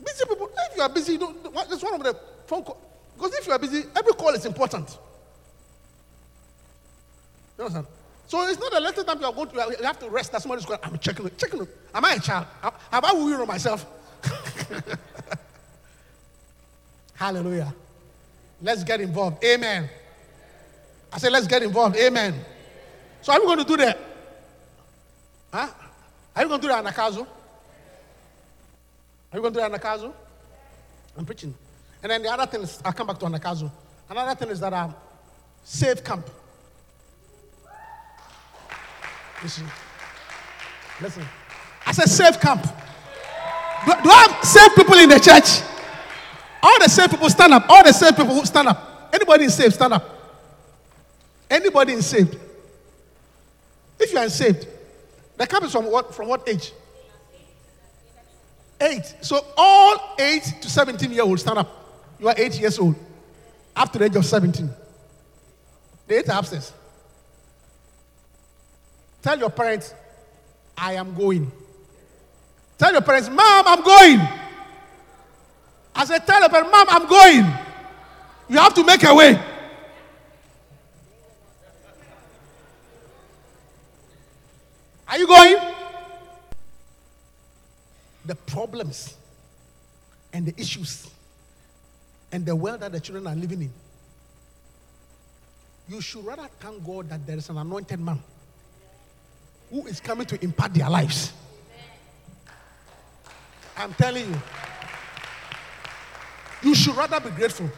[0.04, 2.14] Busy people, if you are busy, don't, what- that's one of the
[2.46, 2.80] phone call.
[3.16, 4.98] Because if you are busy, every call is important.
[7.58, 7.86] You understand?
[8.26, 10.32] So it's not the little time you are going to, you have to rest.
[10.32, 11.68] That somebody's going, I'm checking it, checking it.
[11.94, 12.46] Am I a child?
[12.90, 13.84] Have I weary myself?
[17.14, 17.74] Hallelujah.
[18.62, 19.44] Let's get involved.
[19.44, 19.88] Amen.
[21.12, 21.96] I said, let's get involved.
[21.96, 22.34] Amen.
[23.20, 23.98] So are we going to do that?
[25.52, 25.68] Huh?
[26.34, 27.26] Are you going to do that, Anagkazo?
[29.32, 30.12] Are you going to do that, Anagkazo?
[31.16, 31.54] I'm preaching.
[32.02, 33.70] And then the other thing is, I'll come back to Anagkazo.
[34.10, 34.94] Another thing is that um,
[35.64, 36.28] safe camp.
[39.42, 39.66] Listen.
[41.00, 41.24] Listen.
[41.86, 42.62] I said save camp.
[42.62, 45.62] Do, do I have saved people in the church?
[46.62, 47.68] All the saved people stand up.
[47.68, 49.10] All the saved people who stand up.
[49.12, 50.08] Anybody is saved, stand up.
[51.50, 52.38] Anybody is saved.
[53.98, 54.66] If you are saved,
[55.36, 56.72] the camp is from what from what age?
[58.82, 59.14] Eight.
[59.20, 61.70] So all eight to 17 year olds stand up.
[62.18, 62.96] You are eight years old.
[63.76, 64.68] Up to the age of 17.
[66.08, 66.72] The eight are.
[69.22, 69.94] Tell your parents,
[70.76, 71.50] I am going.
[72.76, 74.28] Tell your parents, Mom, I'm going.
[75.94, 77.56] I Tell your parents, Mom, I'm going.
[78.48, 79.40] You have to make a way.
[85.06, 85.71] Are you going?
[88.24, 89.16] The problems
[90.32, 91.10] and the issues
[92.30, 93.72] and the world that the children are living in.
[95.88, 98.22] You should rather thank God that there is an anointed man
[99.70, 101.32] who is coming to impart their lives.
[103.76, 104.42] I'm telling you.
[106.62, 107.68] You should rather be grateful.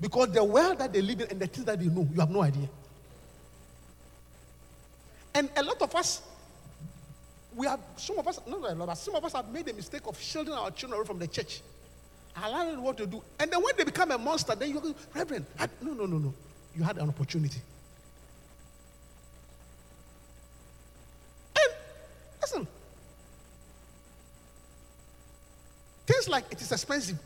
[0.00, 2.30] Because the world that they live in and the things that they know, you have
[2.30, 2.68] no idea.
[5.34, 6.22] And a lot of us,
[7.56, 9.72] we have, some of us, not a lot, but some of us have made the
[9.72, 11.62] mistake of shielding our children away from the church.
[12.42, 13.22] Allowing what to do.
[13.38, 16.18] And then when they become a monster, then you go, Reverend, I, no, no, no,
[16.18, 16.34] no.
[16.76, 17.60] You had an opportunity.
[21.56, 21.74] And
[22.40, 22.68] listen,
[26.06, 27.18] things like it is expensive,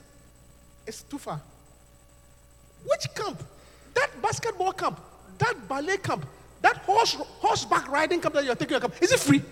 [0.87, 1.41] it's too far.
[2.87, 3.43] Which camp?
[3.95, 5.01] That basketball camp,
[5.39, 6.27] that ballet camp,
[6.63, 9.43] that horse horseback riding camp that you're taking, is it free?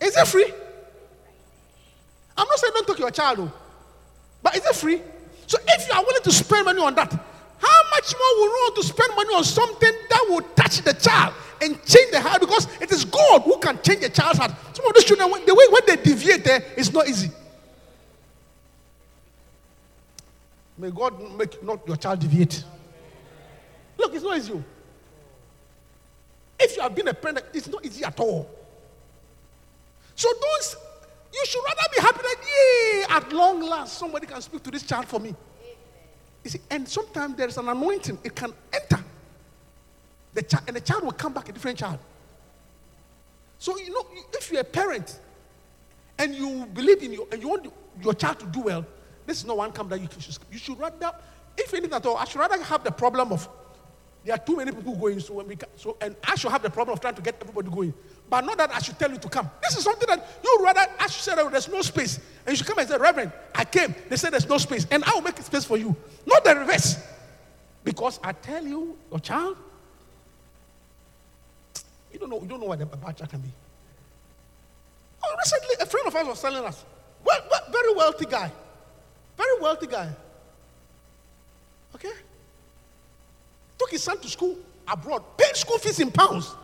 [0.00, 0.52] Is it free?
[2.36, 3.52] I'm not saying don't take your child, though,
[4.42, 5.00] but is it free?
[5.46, 8.50] So if you are willing to spend money on that, how much more will you
[8.50, 12.40] want to spend money on something that will touch the child and change the heart?
[12.40, 14.52] Because it is God who can change a child's heart.
[14.74, 17.30] Some of these children, when- the way when they deviate there, it's not easy.
[20.76, 22.62] May God make not your child deviate.
[23.96, 24.52] Look, it's not easy.
[24.52, 24.62] oh.
[26.58, 28.50] If you have been a parent, it's not easy at all.
[30.16, 30.76] So don't.
[31.32, 32.36] You should rather be happy that
[33.08, 35.34] yeah, at long last somebody can speak to this child for me.
[36.42, 39.04] You see, and sometimes there is an anointing; it can enter
[40.32, 41.98] the child, and the child will come back a different child.
[43.58, 45.20] So you know, if you're a parent
[46.18, 47.70] and you believe in you and you want
[48.02, 48.86] your child to do well,
[49.26, 50.38] this is not one camp that you should.
[50.50, 51.12] You should rather,
[51.58, 53.46] if anything at all, I should rather have the problem of
[54.24, 55.20] there are too many people going.
[55.20, 57.68] So when we so and I should have the problem of trying to get everybody
[57.68, 57.94] going.
[58.28, 59.48] But not that I should tell you to come.
[59.62, 62.18] This is something that you rather I should say there's no space.
[62.44, 63.94] And you should come and say, Reverend, I came.
[64.08, 64.86] They said there's no space.
[64.90, 65.94] And I will make space for you.
[66.26, 66.98] Not the reverse.
[67.84, 69.56] Because I tell you, your child,
[72.12, 73.50] you don't know, you don't know what a bad child can be.
[75.24, 76.84] Oh, recently, a friend of ours was telling us,
[77.24, 78.50] well, well, very wealthy guy,
[79.36, 80.08] very wealthy guy.
[81.94, 82.12] Okay?
[83.78, 84.56] Took his son to school
[84.88, 86.54] abroad, paid school fees in pounds.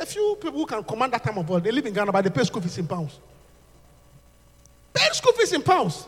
[0.00, 1.62] A few people who can command that time of world.
[1.62, 3.18] They live in Ghana, but they pay school fees in pounds.
[4.92, 6.06] Pay school fees in pounds.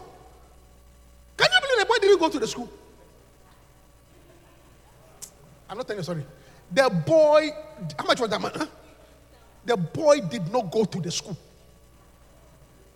[1.37, 2.68] Can you believe the boy didn't go to the school?
[5.68, 6.27] I'm not telling you, sorry.
[6.70, 7.51] The boy,
[7.98, 8.53] how much was that man?
[8.55, 8.66] huh?
[9.64, 11.37] The boy did not go to the school.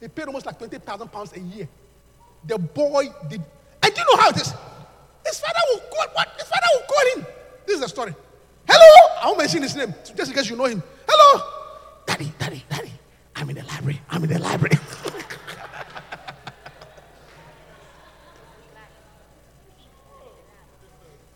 [0.01, 1.69] He paid almost like 20,000 pounds a year.
[2.45, 3.43] The boy did.
[3.83, 4.53] And do you know how it is?
[5.25, 6.29] His father will call, what?
[6.37, 7.27] His father will call him.
[7.67, 8.15] This is the story.
[8.69, 9.21] Hello!
[9.23, 10.83] I won't mention his name, just in case you know him.
[11.09, 11.43] Hello!
[12.07, 12.93] Daddy, daddy, daddy.
[13.35, 14.01] I'm in the library.
[14.09, 14.77] I'm in the library.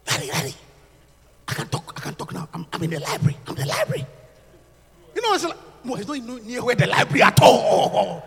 [0.07, 0.55] daddy, daddy.
[1.49, 1.93] I can talk.
[1.97, 2.49] I can talk now.
[2.55, 3.37] I'm, I'm in the library.
[3.47, 4.07] I'm in the library.
[5.15, 8.23] You know, it's like, no, it's not even near where the library at all.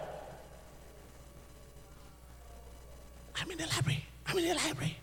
[3.36, 4.06] I'm in the library.
[4.28, 4.98] I'm in the library.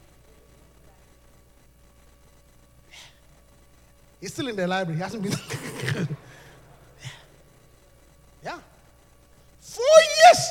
[4.20, 4.96] He's still in the library.
[4.96, 5.32] He hasn't been.
[8.44, 8.58] yeah.
[9.60, 10.50] Four years.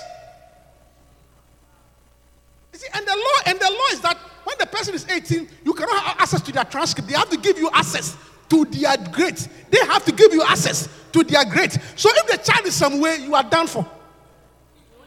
[2.73, 5.47] You see, and the law, and the law is that when the person is 18,
[5.63, 7.07] you cannot have access to their transcript.
[7.09, 8.17] They have to give you access
[8.49, 9.47] to their grades.
[9.69, 11.77] They have to give you access to their grades.
[11.95, 13.87] So if the child is somewhere, you are done for.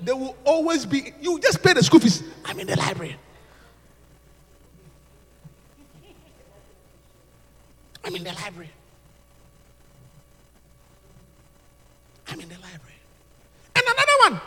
[0.01, 1.13] They will always be.
[1.21, 2.23] You just pay the school fees.
[2.45, 3.17] I'm in the library.
[8.05, 8.71] I'm in the library.
[12.29, 12.97] I'm in the library.
[13.77, 14.41] And another one.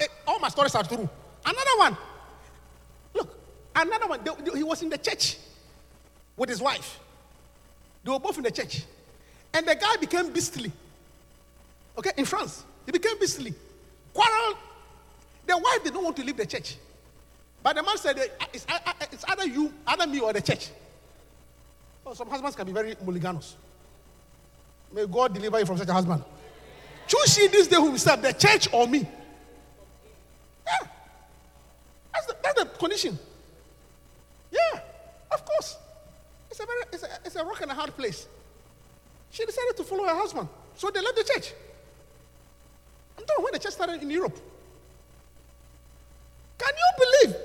[0.00, 1.08] Eh, All my stories are true.
[1.44, 1.96] Another one.
[3.14, 3.38] Look,
[3.76, 4.20] another one.
[4.54, 5.36] He was in the church
[6.36, 6.98] with his wife.
[8.04, 8.82] They were both in the church.
[9.54, 10.72] And the guy became beastly.
[11.98, 12.64] Okay, in France.
[12.86, 13.54] He became beastly.
[14.14, 14.56] Quarreled.
[15.46, 16.76] The wife did not want to leave the church.
[17.62, 18.78] But the man said, eh, it's, eh,
[19.12, 20.70] it's either you, either me, or the church.
[22.04, 23.54] Oh, some husbands can be very mulliganous.
[24.92, 26.22] May God deliver you from such a husband.
[27.06, 29.06] Choose ye this day whom you serve, the church or me.
[30.66, 30.88] Yeah.
[32.12, 33.18] That's the, that's the condition.
[34.50, 34.80] Yeah,
[35.30, 35.76] of course.
[36.50, 38.26] It's a very it's a, it's a rock and a hard place.
[39.30, 40.48] She decided to follow her husband.
[40.74, 41.52] So they left the church.
[43.16, 44.38] I'm talking when the church started in Europe.
[46.58, 47.36] Can you believe?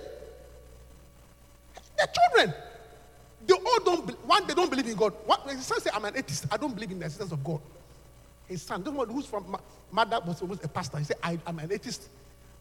[1.97, 2.53] The children,
[3.47, 5.13] they all don't, one, they don't believe in God.
[5.25, 6.45] One, his son said, I'm an atheist.
[6.51, 7.61] I don't believe in the existence of God.
[8.47, 9.57] His son, don't know who's from,
[9.91, 10.97] mother was almost a pastor.
[10.97, 12.09] He said, I, I'm an atheist.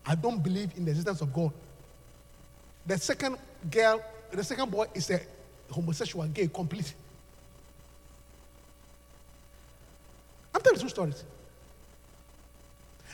[0.04, 1.52] I don't believe in the existence of God.
[2.86, 3.36] The second
[3.68, 5.20] girl, the second boy is a
[5.70, 6.94] homosexual, gay, complete.
[10.54, 11.24] I'm telling two stories.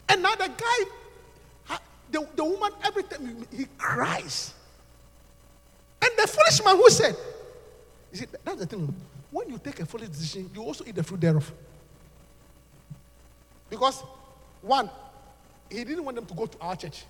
[0.09, 1.79] And now the guy,
[2.11, 4.53] the, the woman, every time he cries.
[6.03, 7.17] And the foolish man who said,
[8.13, 8.95] you see, that's the thing.
[9.31, 11.51] When you take a foolish decision, you also eat the fruit thereof.
[13.71, 14.03] Because,
[14.61, 14.91] one,
[15.71, 17.05] he didn't want them to go to our church.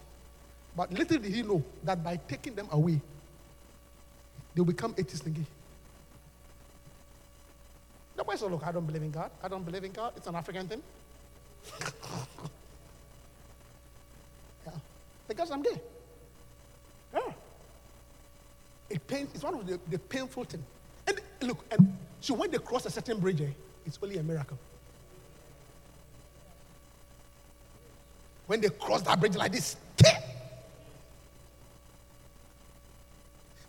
[0.76, 3.00] But little did he know that by taking them away,
[4.54, 5.46] they'll become atheists again.
[8.16, 9.30] The boy said, Look, I don't believe in God.
[9.42, 10.12] I don't believe in God.
[10.16, 10.82] It's an African thing.
[14.66, 14.72] yeah.
[15.26, 15.80] Because I'm gay.
[17.12, 17.32] Yeah.
[18.88, 20.62] It it's one of the, the painful things.
[21.42, 23.46] Look, and so when they cross a certain bridge, eh,
[23.84, 24.56] it's only a miracle.
[28.46, 29.76] When they cross that bridge like this,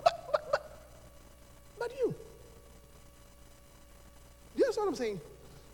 [0.04, 0.80] but, but, but,
[1.80, 2.14] but you,
[4.56, 5.22] you understand what I'm saying?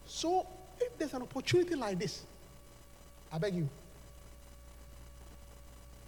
[0.05, 0.47] So
[0.79, 2.23] if there's an opportunity like this,
[3.31, 3.67] I beg you,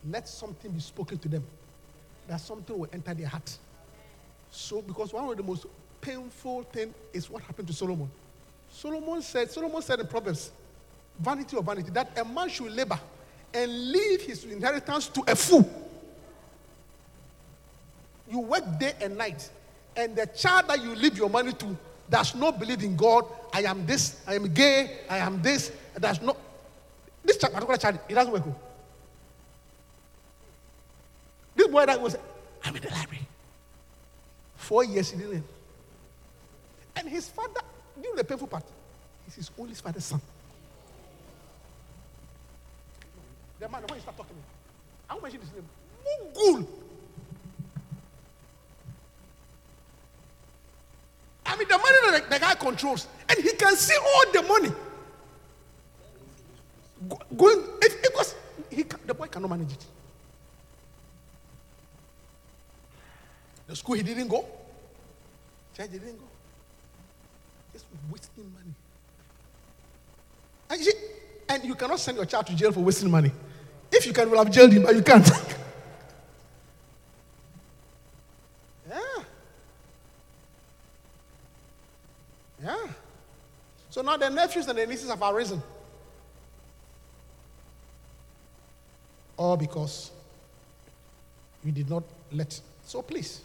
[0.10, 1.44] let something be spoken to them.
[2.28, 3.58] That something will enter their heart.
[4.52, 5.66] So, because one of the most
[6.02, 8.10] painful thing is what happened to Solomon.
[8.72, 10.52] Solomon said, Solomon said in Proverbs,
[11.20, 12.99] vanity of vanity, that a man should labor
[13.54, 15.70] and leave his inheritance to a fool.
[18.30, 19.49] You work day and night,
[19.95, 21.78] and the child that you leave your money to
[22.10, 23.26] does not believe in God.
[23.54, 26.38] I am this, I am gay, I am this, does not.
[27.24, 28.43] This child, particular child, it doesn't work.
[28.47, 28.56] oh.
[31.56, 32.16] This boy that was,
[32.64, 33.28] I'm in the library.
[34.56, 35.43] Four years he didn't.
[36.96, 37.62] And his father,
[37.98, 38.64] you know the painful part,
[39.26, 40.22] he's his only father's son.
[43.60, 44.36] The man, when you start talking,
[45.10, 45.66] I won't mention his name.
[46.04, 46.68] Mungul.
[51.46, 54.72] I mean, the money that the, guy controls, and he can see all the money.
[57.36, 58.36] Going, if, because
[58.70, 59.86] he, the boy cannot manage it.
[63.68, 64.46] The school he didn't go,
[65.76, 66.31] church he didn't go.
[68.12, 68.74] Wasting money.
[70.70, 70.94] And you,
[71.50, 73.32] and you cannot send your child to jail for wasting money.
[73.92, 75.30] If you can, will have jailed him, but you can't.
[78.89, 79.24] yeah.
[82.64, 82.88] Yeah.
[83.89, 85.62] So now the nephews and the nieces have arisen.
[89.36, 90.12] All because
[91.64, 92.60] you did not let.
[92.86, 93.42] So please.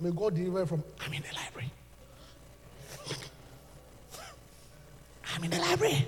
[0.00, 1.70] May God deliver from, I'm in the library.
[5.34, 6.06] I'm in the library.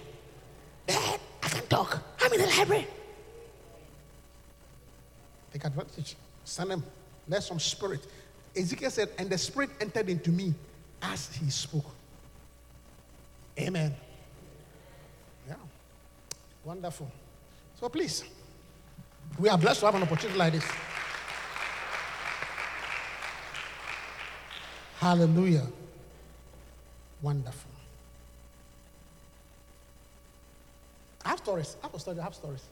[0.86, 2.02] Dad, I can talk.
[2.20, 2.86] I'm in the library.
[5.52, 6.16] Take advantage.
[6.44, 6.84] Send them.
[7.28, 8.06] Let some spirit.
[8.56, 10.54] Ezekiel said, and the spirit entered into me
[11.02, 11.86] as he spoke.
[13.58, 13.94] Amen.
[15.48, 15.54] Yeah.
[16.64, 17.10] Wonderful.
[17.80, 18.24] So please,
[19.38, 20.64] we are blessed to have an opportunity like this.
[24.98, 25.66] Hallelujah.
[27.22, 27.70] Wonderful.
[31.24, 31.76] I have stories.
[31.82, 32.18] I have stories.
[32.18, 32.62] I have stories.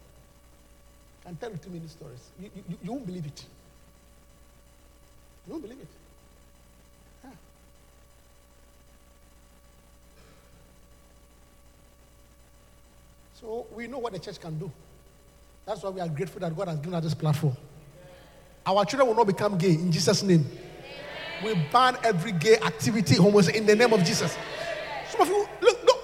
[1.25, 2.31] I can tell you two minute stories.
[2.41, 3.45] You, you, you won't believe it.
[5.47, 5.89] You won't believe it.
[13.45, 14.73] So we know what the church can do.
[15.67, 17.55] That's why we are grateful that God has given us this platform.
[18.65, 20.47] Our children will not become gay in Jesus' name.
[21.45, 24.37] We ban every gay activity homosexual in the name of Jesus.
[25.11, 26.01] Some of you, look, look.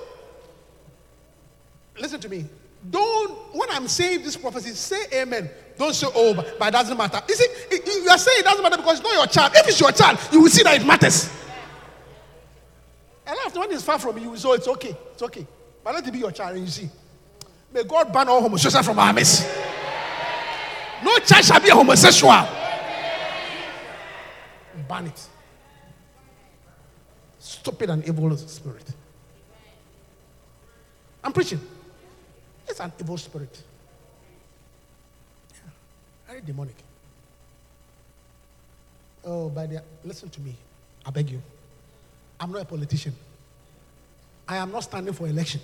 [1.98, 2.44] Listen to me.
[2.88, 5.50] Don't, when I'm saying this prophecy, say amen.
[5.78, 7.20] Don't say, oh, but, but it doesn't matter.
[7.28, 9.52] You see, you- are saying it doesn't matter because it's not your child.
[9.54, 11.30] If it's your child, you will see that it matters.
[13.26, 14.96] And after when it's far from you, you, so oh, it's okay.
[15.12, 15.46] It's okay.
[15.84, 16.90] But let it be your child and you see.
[17.72, 19.48] May God ban all homosexuals from our midst.
[21.04, 22.32] No child shall be a homosexual.
[24.88, 25.29] Ban it.
[27.70, 28.84] Stupid and evil spirit.
[31.22, 31.60] I'm preaching.
[32.66, 33.62] It's an evil spirit.
[36.26, 36.74] Very demonic.
[39.24, 40.56] Oh, by the listen to me.
[41.06, 41.40] I beg you.
[42.40, 43.14] I'm not a politician.
[44.48, 45.60] I am not standing for election.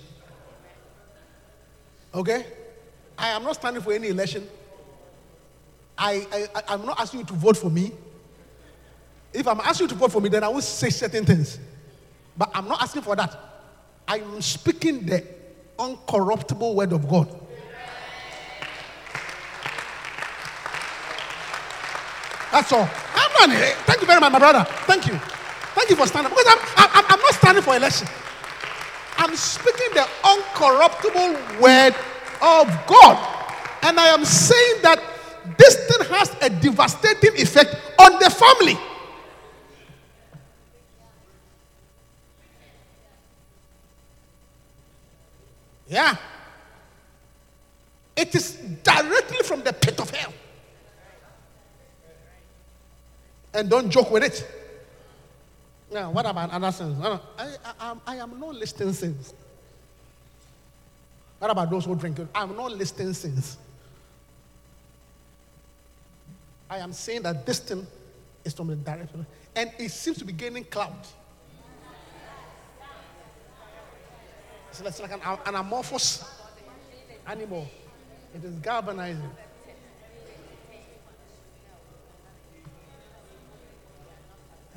[2.15, 2.45] Okay?
[3.17, 4.47] I am not standing for any election.
[5.97, 7.91] I, I- I'm not asking you to vote for me.
[9.33, 11.59] If I'm asking you to vote for me, then I will say certain things.
[12.37, 13.35] But I'm not asking for that.
[14.07, 15.23] I'm speaking the
[15.77, 17.27] uncorruptible word of God.
[22.51, 22.89] That's all.
[23.47, 24.63] Thank you very much, my brother.
[24.85, 25.17] Thank you.
[25.73, 26.29] Thank you for standing.
[26.31, 28.07] Because I'm, I'm, I'm not standing for election.
[29.17, 31.95] I'm speaking the uncorruptible word
[32.41, 33.17] of God.
[33.83, 35.01] And I am saying that
[35.57, 38.77] this thing has a devastating effect on the family.
[45.87, 46.15] Yeah.
[48.15, 50.33] It is directly from the pit of hell.
[53.53, 54.45] And don't joke with it.
[55.91, 56.99] Now, what about other sins?
[57.03, 59.33] I, I, am- I am not listing sins.
[61.39, 62.19] What about those who drink?
[62.33, 63.57] I'm not listing sins.
[66.69, 67.87] I am saying that this thing
[68.43, 69.25] is from the direction,
[69.55, 71.07] and it seems to be gaining clout.
[74.79, 76.23] It's like, it's like an, an amorphous
[77.25, 77.67] animal.
[78.35, 79.31] It is galvanizing.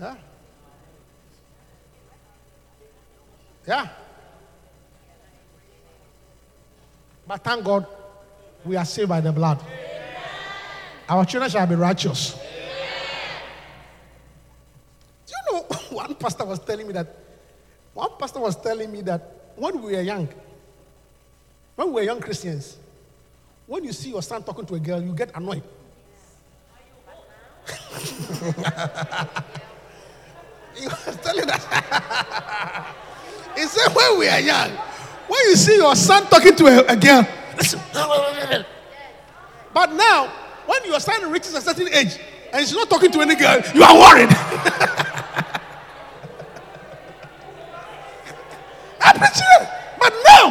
[0.00, 0.14] Yeah.
[3.68, 3.88] Yeah.
[7.26, 7.86] But thank God,
[8.64, 9.62] we are saved by the blood.
[11.10, 12.38] Our children shall be righteous.
[15.26, 17.14] Do you know, one pastor was telling me that,
[17.92, 20.26] one pastor was telling me that when we were young,
[21.76, 22.78] when we were young Christians,
[23.66, 25.62] when you see your son talking to a girl, you get annoyed.
[30.74, 32.86] he was telling that.
[33.54, 34.70] he said, when we are young,
[35.28, 37.80] when you see your son talking to a, a girl, listen.
[39.72, 40.32] But now,
[40.66, 42.18] when your son reaches a certain age
[42.52, 44.30] and he's not talking to any girl, you are worried.
[49.16, 49.68] It.
[49.98, 50.44] But now,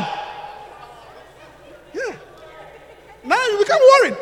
[1.93, 2.15] yeah,
[3.23, 4.17] now you become worried.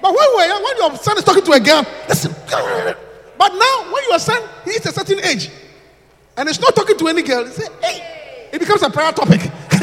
[0.00, 2.34] But when we're when your son is talking to a girl, listen.
[3.38, 5.50] But now, when your son hits a certain age
[6.36, 9.40] and he's not talking to any girl, he say, hey, it becomes a prayer topic.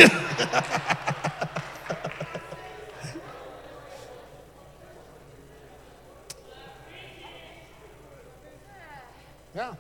[9.55, 9.73] yeah.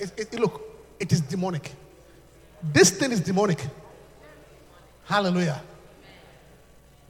[0.00, 0.67] It- it- look,
[1.00, 1.72] it is demonic.
[2.62, 3.64] This thing is demonic.
[5.04, 5.60] Hallelujah.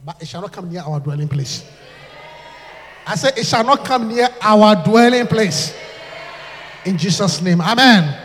[0.05, 1.69] But it shall not come near our dwelling place.
[3.05, 5.75] I said, it shall not come near our dwelling place.
[6.85, 7.59] In Jesus' name.
[7.59, 8.15] Amen.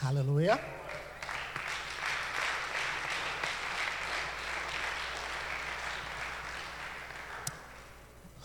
[0.00, 0.60] Hallelujah.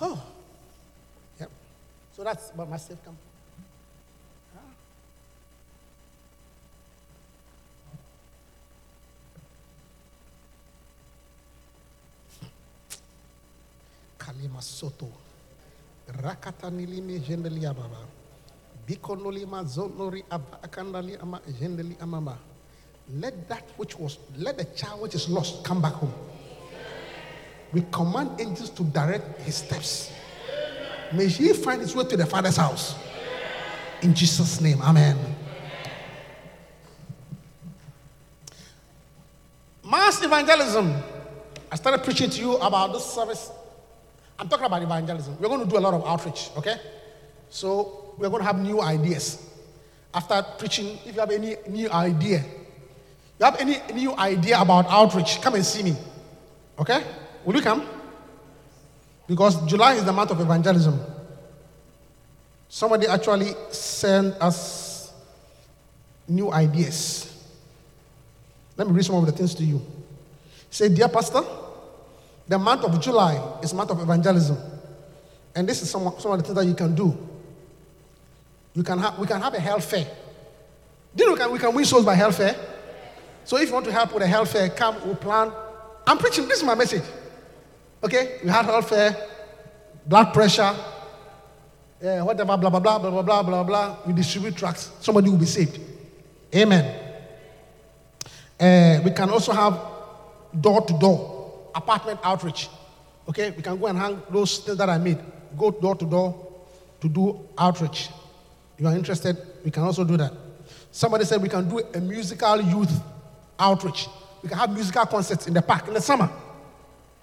[0.02, 0.22] Oh.
[1.40, 1.50] Yep.
[2.16, 3.18] So that's what my safe come.
[14.28, 15.08] Kalima Soto.
[16.10, 17.98] Jendeli ababa.
[18.88, 22.38] Zonori aba akandali ama jendeli amama.
[23.14, 26.14] Let that which was, let the child which is lost come back home.
[27.72, 30.12] We command angels to direct his steps.
[31.14, 32.96] May he find his way to the father's house.
[34.02, 35.18] In Jesus' name, amen.
[39.90, 40.94] Mass evangelism.
[41.72, 43.52] I started preaching to you about this service
[44.40, 45.38] I'm talking about evangelism.
[45.40, 46.76] We're going to do a lot of outreach, okay?
[47.50, 49.44] So we're going to have new ideas.
[50.14, 52.44] After preaching, if you have any new idea,
[53.40, 55.96] you have any new idea about outreach, come and see me.
[56.80, 57.04] Okay?
[57.46, 57.88] Will you come?
[59.28, 61.00] Because July is the month of evangelism.
[62.70, 65.14] Somebody actually sent us
[66.28, 67.34] new ideas.
[68.76, 69.82] Let me read some of the things to you.
[70.70, 71.42] Say, Dear Pastor,
[72.48, 74.58] the month of July is month of evangelism.
[75.56, 77.18] And this is some, some of the things that you can do.
[78.74, 80.08] You can have, we can have a health fair.
[81.16, 82.56] Do you know we can, we can win souls by health fair?
[83.44, 85.52] So if you want to help with a health fair, come, we'll plan.
[86.06, 87.04] I'm preaching, this is my message.
[88.04, 88.40] Okay?
[88.44, 89.16] We have health fair,
[90.06, 90.76] blood pressure,
[92.02, 93.98] yeah, whatever, blah, blah, blah, blah, blah, blah, blah, blah.
[94.06, 94.92] We distribute tracts.
[95.00, 95.80] Somebody will be saved.
[96.54, 96.86] Amen.
[98.60, 99.80] Uh, we can also have
[100.60, 101.37] door to door
[101.78, 102.70] apartment outreach.
[103.30, 105.20] Okay, we can go and hang those things that I made.
[105.58, 106.48] Go door to door
[107.02, 108.10] to do outreach.
[108.76, 110.34] If you are interested, we can also do that.
[110.92, 112.92] Somebody said we can do a musical youth
[113.60, 114.08] outreach.
[114.42, 116.30] We can have musical concerts in the park in the summer.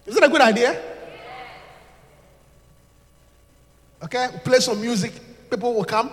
[0.06, 0.80] Is that a good idea?
[4.02, 5.12] Okay, play some music,
[5.48, 6.10] people will come,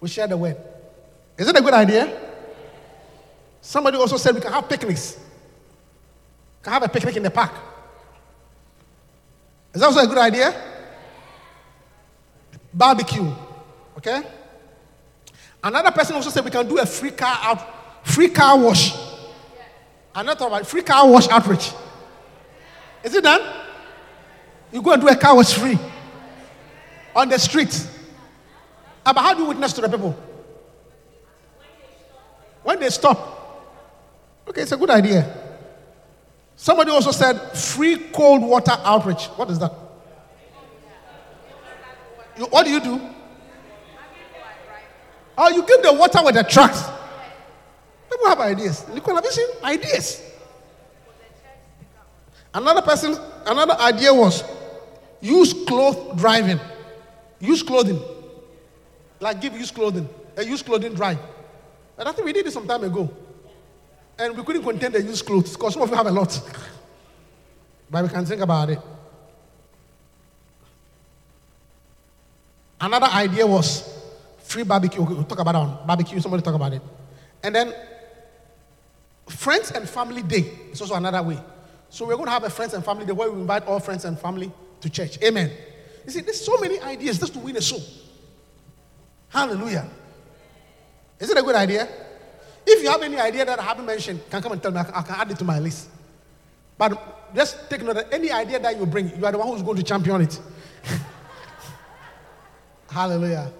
[0.00, 0.56] we share the word.
[1.36, 2.20] Is it a good idea?
[3.60, 5.18] Somebody also said we can have picnics.
[6.64, 7.52] Can have a picnic in the park.
[9.74, 10.54] Is that also a good idea?
[12.72, 13.30] Barbecue.
[13.98, 14.22] Okay?
[15.62, 18.96] Another person also said we can do a free car out, free car wash.
[20.14, 21.70] Another about free car wash outreach.
[23.02, 23.42] Is it done?
[24.72, 25.78] You go and do a car wash free
[27.14, 27.88] on the street.
[29.04, 30.16] But how do you witness to the people?
[32.62, 33.18] When they stop.
[34.48, 35.43] Okay, it's a good idea.
[36.56, 39.26] Somebody also said free cold water outreach.
[39.36, 39.72] What is that?
[42.38, 43.00] You, what do you do?
[45.36, 46.84] Oh, you give the water with the trucks.
[48.10, 48.86] People have ideas.
[48.88, 50.22] Nicole, have you seen ideas?
[52.52, 54.44] Another person, another idea was
[55.20, 56.60] use cloth driving.
[57.40, 58.00] Use clothing.
[59.18, 60.08] Like give use clothing.
[60.36, 61.18] A use clothing drive.
[61.98, 63.10] And I think we did it some time ago.
[64.18, 66.40] And we couldn't contain the used clothes because some of you have a lot.
[67.90, 68.78] But we can think about it.
[72.80, 73.82] Another idea was
[74.38, 75.02] free barbecue.
[75.02, 75.86] We'll talk about that.
[75.86, 76.82] Barbecue, somebody talk about it.
[77.42, 77.74] And then
[79.28, 81.38] friends and family day is also another way.
[81.88, 84.04] So we're going to have a friends and family day where we invite all friends
[84.04, 85.22] and family to church.
[85.22, 85.50] Amen.
[86.04, 87.82] You see, there's so many ideas just to win a soul.
[89.28, 89.88] Hallelujah.
[91.18, 91.88] Is it a good idea?
[92.66, 94.78] If you have any idea that I haven't mentioned, can come and tell me.
[94.78, 95.88] I can, add it to my list.
[96.78, 99.62] But just take note that any idea that you bring, you are the one who's
[99.62, 100.40] going to champion it.
[102.90, 103.52] Hallelujah.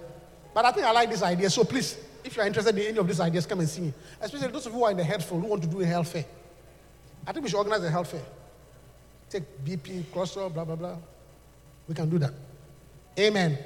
[0.53, 1.49] But I think I like this idea.
[1.49, 3.93] So please, if you are interested in any of these ideas, come and see me.
[4.21, 6.11] Especially those of you who are in the healthful who want to do a health
[6.11, 6.25] fair.
[7.27, 8.21] I think we should organize a health fair.
[9.29, 10.95] Take BP, cholesterol, blah, blah, blah.
[11.87, 12.33] We can do that.
[13.19, 13.57] Amen.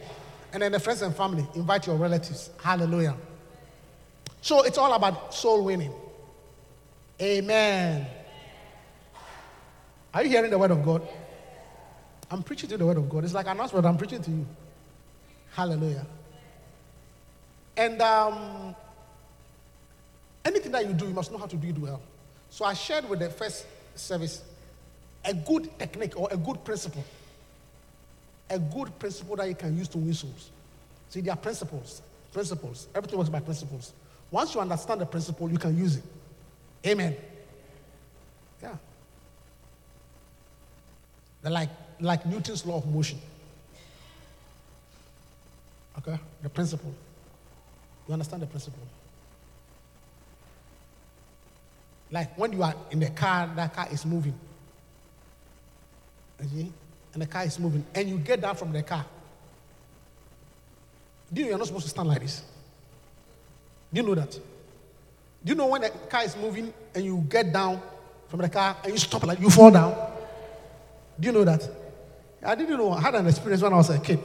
[0.51, 2.49] And then the friends and family, invite your relatives.
[2.61, 3.15] Hallelujah.
[4.41, 5.93] So it's all about soul winning.
[7.21, 8.07] Amen.
[10.13, 11.07] Are you hearing the word of God?
[12.31, 13.23] I'm preaching to the word of God.
[13.23, 14.45] It's like an announcement, I'm preaching to you.
[15.51, 16.05] Hallelujah.
[17.75, 18.75] And um,
[20.45, 22.01] anything that you do, you must know how to do it well.
[22.49, 23.65] So I shared with the first
[23.95, 24.43] service
[25.25, 27.03] a good technique or a good principle.
[28.49, 30.49] A good principle that you can use to win souls.
[31.09, 32.01] See, there are principles.
[32.33, 32.87] Principles.
[32.95, 33.93] Everything works by principles.
[34.31, 36.03] Once you understand the principle, you can use it.
[36.85, 37.15] Amen.
[38.61, 38.75] Yeah.
[41.41, 41.69] They're like,
[41.99, 43.19] like Newton's law of motion.
[45.97, 46.17] Okay?
[46.43, 46.93] The principle.
[48.07, 48.83] You understand the principle?
[52.11, 54.33] Like when you are in the car, that car is moving.
[56.41, 56.71] You see?
[57.13, 57.85] And the car is moving.
[57.93, 59.05] And you get down from the car.
[61.31, 62.43] Do you know you're not supposed to stand like this?
[63.93, 64.31] Do you know that?
[64.31, 67.81] Do you know when a car is moving and you get down
[68.27, 69.95] from the car and you stop like you fall down?
[71.19, 71.67] Do you know that?
[72.45, 72.91] I didn't know.
[72.91, 74.19] I had an experience when I was a kid.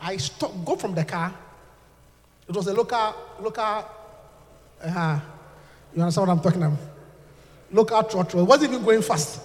[0.00, 1.34] I stopped, go from the car.
[2.48, 3.84] It was a local, local,
[4.82, 5.20] uh,
[5.94, 6.78] you understand what I'm talking about?
[7.72, 8.40] Local trotro.
[8.40, 9.40] It wasn't even going fast.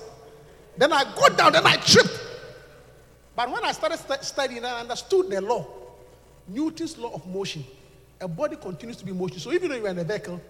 [0.78, 2.20] Then I go down, then I tripped.
[3.36, 5.66] But when I started stu- studying, I understood the law.
[6.48, 7.64] Newton's law of motion.
[8.22, 9.40] A body continues to be in motion.
[9.40, 10.42] So even though you're in a vehicle,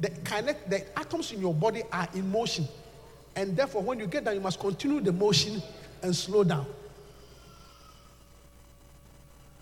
[0.00, 2.66] the, kinet- the atoms in your body are in motion.
[3.36, 5.62] And therefore, when you get down, you must continue the motion
[6.02, 6.66] and slow down.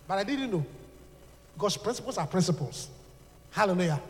[0.07, 0.65] But I didn't know.
[1.53, 2.89] Because principles are principles.
[3.51, 4.01] Hallelujah.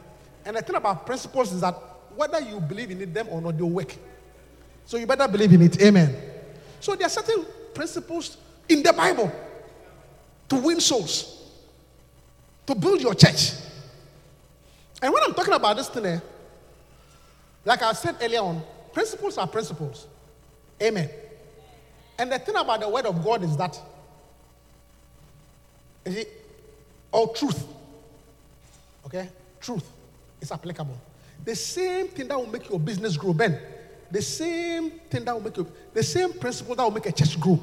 [0.45, 1.75] And the thing about principles is that
[2.15, 3.95] whether you believe in them or not, they'll work.
[4.85, 5.81] So you better believe in it.
[5.81, 6.15] Amen.
[6.79, 8.37] So there are certain principles
[8.67, 9.31] in the Bible
[10.49, 11.40] to win souls,
[12.65, 13.53] to build your church.
[15.01, 16.19] And when I'm talking about this thing, eh,
[17.65, 18.61] like I said earlier on,
[18.93, 20.07] principles are principles.
[20.81, 21.09] Amen.
[22.17, 23.79] And the thing about the word of God is that,
[26.05, 26.45] is it
[27.11, 27.65] all truth?
[29.05, 29.29] Okay?
[29.59, 29.89] Truth
[30.39, 30.97] is applicable.
[31.43, 33.59] The same thing that will make your business grow, Ben.
[34.11, 37.39] The same thing that will make you, the same principle that will make a church
[37.39, 37.59] grow.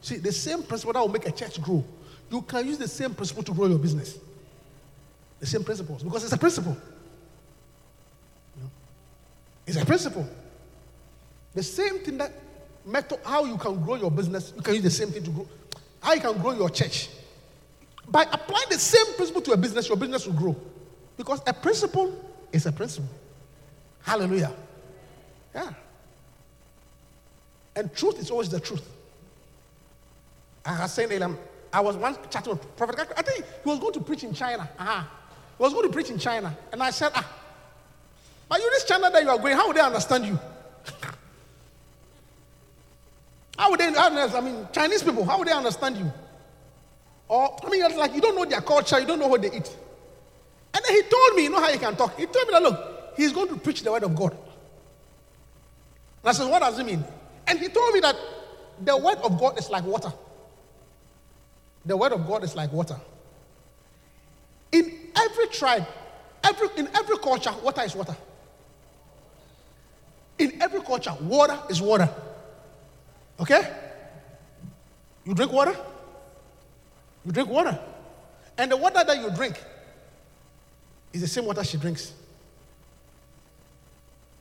[0.00, 1.84] See, the same principle that will make a church grow.
[2.30, 4.18] You can use the same principle to grow your business.
[5.44, 6.74] The same principles, because it's a principle.
[8.56, 8.70] You know?
[9.66, 10.26] It's a principle.
[11.52, 12.32] The same thing that
[12.82, 15.46] method, how you can grow your business, you can use the same thing to grow.
[16.00, 17.10] How you can grow your church.
[18.08, 20.56] By applying the same principle to a business, your business will grow.
[21.18, 23.10] Because a principle is a principle.
[24.00, 24.54] Hallelujah.
[25.54, 25.74] Yeah.
[27.76, 28.88] And truth is always the truth.
[30.64, 31.36] I was saying, earlier,
[31.70, 33.12] I was once chatting with Prophet.
[33.14, 34.70] I think he was going to preach in China.
[34.78, 35.04] Uh-huh.
[35.58, 36.56] Was going to preach in China.
[36.72, 37.28] And I said, ah,
[38.48, 40.38] but you, this China that you are going, how would they understand you?
[43.58, 43.86] how would they?
[43.86, 46.12] I mean, Chinese people, how would they understand you?
[47.28, 49.48] Or, I mean, it's like you don't know their culture, you don't know what they
[49.48, 49.76] eat.
[50.74, 52.18] And then he told me, you know how he can talk?
[52.18, 54.32] He told me that, look, he's going to preach the word of God.
[54.32, 54.40] And
[56.24, 57.04] I said, what does it mean?
[57.46, 58.16] And he told me that
[58.82, 60.12] the word of God is like water.
[61.86, 62.96] The word of God is like water.
[64.72, 65.86] In every tribe,
[66.42, 68.16] every, in every culture, water is water.
[70.38, 72.08] In every culture, water is water.
[73.40, 73.62] Okay?
[75.24, 75.76] You drink water?
[77.24, 77.78] You drink water.
[78.58, 79.60] And the water that you drink
[81.12, 82.12] is the same water she drinks.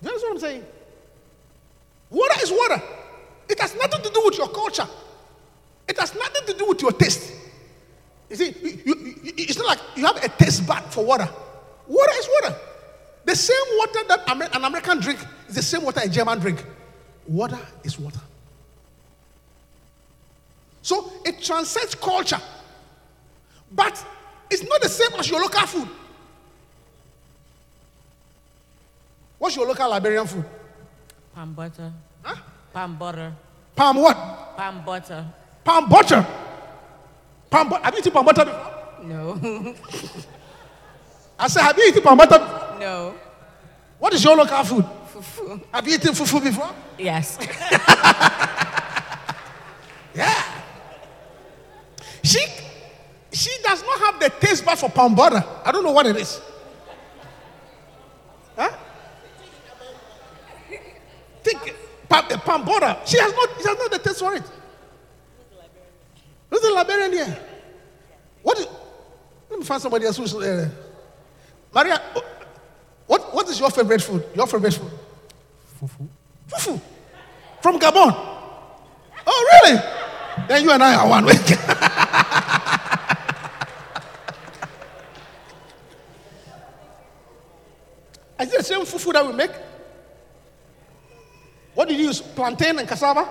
[0.01, 0.65] You understand what I'm saying?
[2.09, 2.82] Water is water.
[3.49, 4.88] It has nothing to do with your culture.
[5.88, 7.34] It has nothing to do with your taste.
[8.30, 11.30] You see, you, you, it's not like you have a taste bud for water.
[11.88, 12.55] Water is water.
[13.26, 16.63] The same water that Amer- an American drink is the same water a German drink.
[17.28, 18.19] Water is water.
[20.82, 22.41] So it transcends culture.
[23.71, 24.05] But
[24.49, 25.88] it's not the same as your local food.
[29.39, 30.45] What's your local Liberian food?
[31.34, 31.91] Palm butter.
[32.21, 32.36] Huh?
[32.74, 33.34] Palm butter.
[33.76, 34.15] Palm what?
[34.57, 35.26] Palm butter.
[35.63, 36.26] Palm butter.
[37.54, 37.84] Palm butter.
[37.84, 38.72] Have you eaten palm butter before?
[39.04, 39.38] No.
[41.39, 42.80] I said, have you eaten palm butter before?
[42.80, 43.14] no.
[43.99, 44.86] What is your local food?
[45.14, 45.62] Fufu.
[45.72, 46.72] Have you eaten fufu before?
[46.97, 47.38] Yes.
[50.16, 50.43] Yeah.
[52.24, 52.39] She,
[53.32, 55.43] she does not have the taste bud for palm butter.
[55.66, 56.39] I don't know what it is.
[58.56, 58.70] Huh?
[61.43, 61.76] Think
[62.08, 62.95] palm, palm butter.
[63.06, 63.49] She has not.
[63.60, 64.43] She has not the taste for it.
[66.54, 67.36] Who's the librarian here?
[68.43, 68.60] What?
[68.60, 68.68] Is,
[69.49, 70.66] let me find somebody else who's there.
[70.66, 70.70] Eh,
[71.74, 71.99] Maria,
[73.08, 74.24] what, what is your favorite food?
[74.36, 74.91] Your favorite food?
[75.82, 76.08] Fufu.
[76.47, 76.80] Fufu.
[77.60, 78.14] From Gabon.
[79.26, 79.82] Oh, really?
[80.47, 81.34] Then you and I are one week.
[88.39, 89.49] is it the same fufu that we make?
[91.74, 92.22] What did you use?
[92.22, 93.28] Plantain and cassava?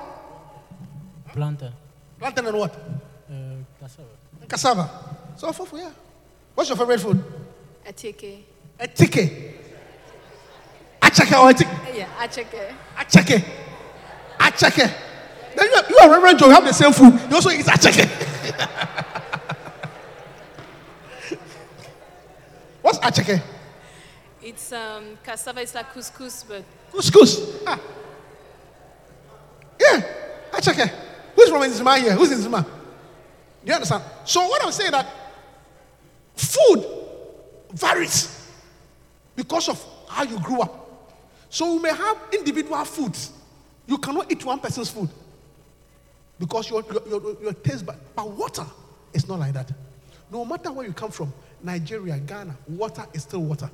[1.28, 1.72] Plantain.
[2.18, 3.11] Plantain and what?
[3.82, 4.08] Cassava.
[4.48, 4.90] Cassava.
[5.36, 5.90] So fufu, yeah.
[6.54, 7.20] What's your favorite food?
[7.84, 8.44] Acheke.
[8.78, 9.54] Etike.
[11.00, 11.96] Achake or etike?
[11.96, 12.74] Yeah, acheke.
[12.96, 13.44] Achake.
[14.38, 14.94] Achake.
[15.56, 17.12] Then you are, you are Reverend Joe, you have the same food.
[17.28, 18.08] You also eat achake.
[22.82, 23.42] What's achake?
[24.42, 25.60] It's um, cassava.
[25.60, 26.62] It's like couscous, but
[26.92, 27.40] Couscous.
[27.66, 27.80] Ah.
[29.80, 30.02] Yeah,
[30.52, 30.88] achake.
[31.34, 32.12] Who's from Nzima here?
[32.12, 32.64] Who's in Nzima?
[33.64, 34.02] Do you understand?
[34.24, 35.06] So what I'm saying that
[36.34, 36.84] food
[37.72, 38.50] varies
[39.36, 40.78] because of how you grew up.
[41.48, 43.32] So we may have individual foods.
[43.86, 45.08] You cannot eat one person's food
[46.38, 47.98] because your, your, your, your taste bud.
[48.14, 48.64] But water
[49.12, 49.70] is not like that.
[50.30, 51.32] No matter where you come from,
[51.62, 53.70] Nigeria, Ghana, water is still water.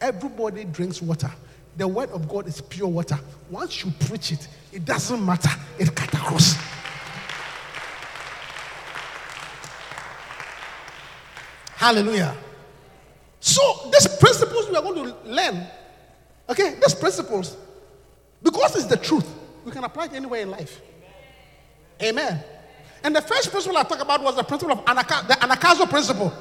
[0.00, 1.30] Everybody drinks water.
[1.76, 3.18] The word of God is pure water.
[3.50, 5.50] Once you preach it, it doesn't matter.
[5.78, 6.56] It cut across.
[11.76, 12.34] Hallelujah.
[13.38, 15.66] So these principles we are going to learn,
[16.48, 17.54] okay, these principles,
[18.42, 19.28] because it's the truth,
[19.62, 20.80] we can apply it anywhere in life.
[22.02, 22.42] Amen.
[23.04, 26.32] And the first principle I talked about was the principle of anaka- the Anagkazo principle.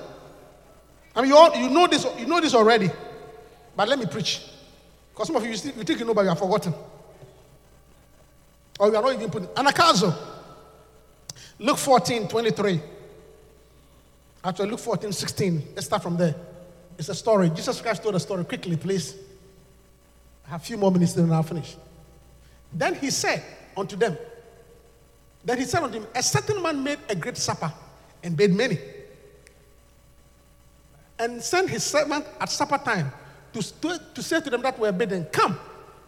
[1.14, 2.90] I mean, you, all, you know this, you know this already,
[3.76, 4.42] but let me preach.
[5.14, 6.74] Because some of you, you, you think you know, but you have forgotten.
[8.80, 10.16] Or you are not even putting Anagkazo.
[11.60, 12.82] Luke 14, 23.
[14.46, 15.64] Actually, Luke 14, 16.
[15.74, 16.36] Let's start from there.
[17.00, 17.50] It's a story.
[17.50, 18.44] Jesus Christ told a story.
[18.46, 19.16] Quickly, please.
[20.46, 21.76] I have a few more minutes, then I'll finish.
[22.72, 23.44] Then he said
[23.76, 24.16] unto them,
[25.44, 27.74] Then he said unto him, A certain man made a great supper
[28.24, 28.78] and bade many.
[31.18, 33.12] And sent his servant at supper time
[33.54, 35.58] to, to, to say to them that were bidden, Come,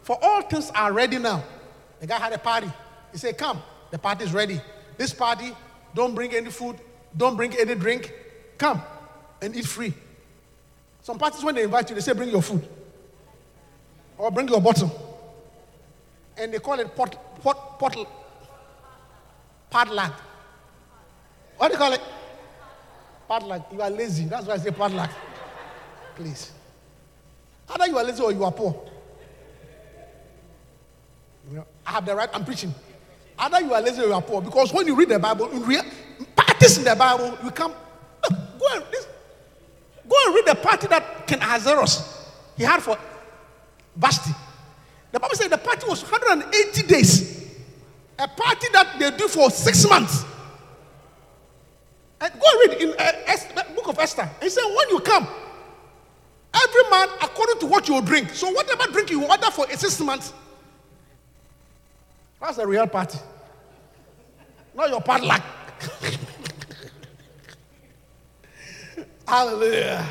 [0.04, 1.44] for all things are ready now.
[2.00, 2.72] The guy had a party.
[3.12, 4.62] He said, Come, the party is ready.
[4.96, 5.56] This party,
[5.96, 6.76] don't bring any food,
[7.16, 8.14] don't bring any drink.
[8.58, 8.82] Come
[9.42, 9.94] and eat free.
[11.02, 12.68] Some parties, when they invite you, they say, Bring your food
[14.18, 14.92] or bring your bottle.
[16.38, 17.96] And they call it pot, pot, pot,
[19.70, 20.14] padlock.
[21.58, 22.02] What do you call it?
[23.28, 23.68] Padlock.
[23.74, 24.26] You are lazy.
[24.26, 25.10] That's why I say padlock.
[26.16, 26.52] Please.
[27.70, 28.86] Either you are lazy or you are poor.
[31.50, 32.74] You know, I have the right, I'm preaching.
[33.40, 34.42] Either you are lazy or you are poor.
[34.42, 35.84] Because when you read the Bible, in real
[36.36, 37.74] parties in the Bible, you come.
[38.68, 39.08] Go and this,
[40.10, 42.98] go and read the party that King Ahasuerus he had for
[43.96, 44.32] Vashti.
[45.12, 47.46] The Bible said the party was 180 days.
[48.20, 50.26] A party that they do for six months.
[52.20, 54.30] And go and read in uh, book of Esther.
[54.42, 55.28] He said, when you come,
[56.54, 58.32] every man according to what you will drink.
[58.32, 60.34] So whatever drink you order for six months,
[62.42, 63.20] that's a real party.
[64.76, 65.44] Not your part padlock.
[69.28, 70.08] Hallelujah.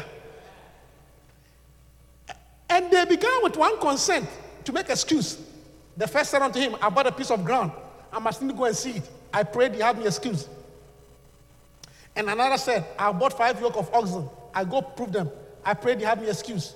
[2.69, 4.29] And they began with one consent
[4.64, 5.43] to make excuse.
[5.97, 7.73] The first said unto him, I bought a piece of ground.
[8.12, 9.11] I must need to go and see it.
[9.33, 10.49] I prayed you have me excuse.
[12.14, 14.29] And another said, I bought five yoke of oxen.
[14.55, 15.31] I go prove them.
[15.64, 16.75] I prayed you have me excuse.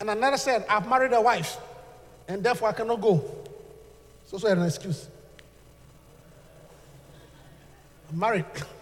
[0.00, 1.58] And another said, I've married a wife,
[2.26, 3.18] and therefore I cannot go.
[4.26, 5.06] So also an excuse.
[8.10, 8.44] I'm married.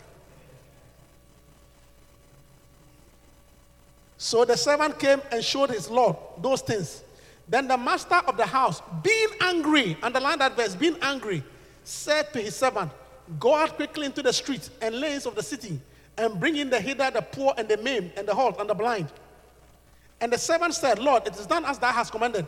[4.23, 7.03] So the servant came and showed his Lord those things.
[7.49, 11.43] Then the master of the house, being angry, underline that verse, being angry,
[11.85, 12.91] said to his servant,
[13.39, 15.81] Go out quickly into the streets and lanes of the city
[16.19, 18.75] and bring in the hither, the poor, and the maimed, and the halt, and the
[18.75, 19.11] blind.
[20.21, 22.47] And the servant said, Lord, it is done as thou hast commanded,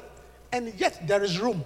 [0.53, 1.65] and yet there is room.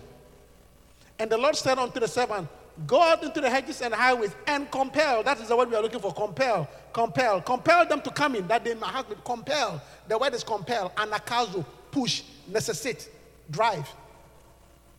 [1.19, 2.47] And the Lord said unto the servant,
[2.87, 5.23] Go out into the hedges and highways and compel.
[5.23, 6.13] That is the word we are looking for.
[6.13, 9.81] Compel, compel, compel them to come in that they might have to compel.
[10.07, 10.91] The word is compel.
[10.91, 13.09] Anagkazo, push, necessitate,
[13.51, 13.89] drive.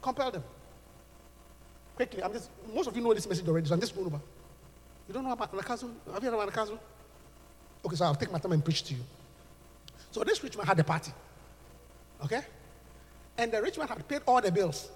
[0.01, 0.43] Compel them.
[1.95, 2.49] Quickly, I'm just.
[2.73, 4.19] Most of you know this message already, so I'm just going over.
[5.07, 5.89] You don't know about Anagkazo?
[6.13, 6.79] Have you heard about Anagkazo?
[7.85, 9.01] Okay, so I'll take my time and preach to you.
[10.11, 11.11] So this rich man had a party.
[12.23, 12.41] Okay?
[13.37, 14.89] And the rich man had paid all the bills.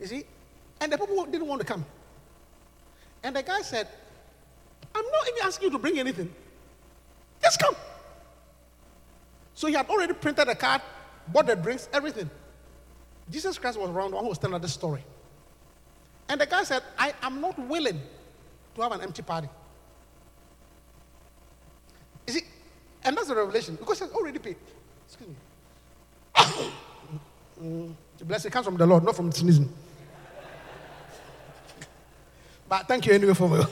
[0.00, 0.24] You see?
[0.80, 1.84] And the people didn't want to come.
[3.22, 3.88] And the guy said,
[4.94, 6.32] I'm not even asking you to bring anything.
[7.42, 7.74] Just come.
[9.54, 10.82] So he had already printed a card,
[11.28, 12.30] bought the drinks, everything.
[13.30, 15.04] Jesus Christ was around, one who was telling this story.
[16.28, 18.00] And the guy said, I am not willing
[18.74, 19.48] to have an empty party.
[22.26, 22.42] You see,
[23.04, 24.56] and that's the revelation because he has already paid.
[25.06, 26.70] Excuse me.
[27.60, 29.68] Mm, the blessing comes from the Lord, not from sneezing.
[32.68, 33.58] But thank you anyway for me.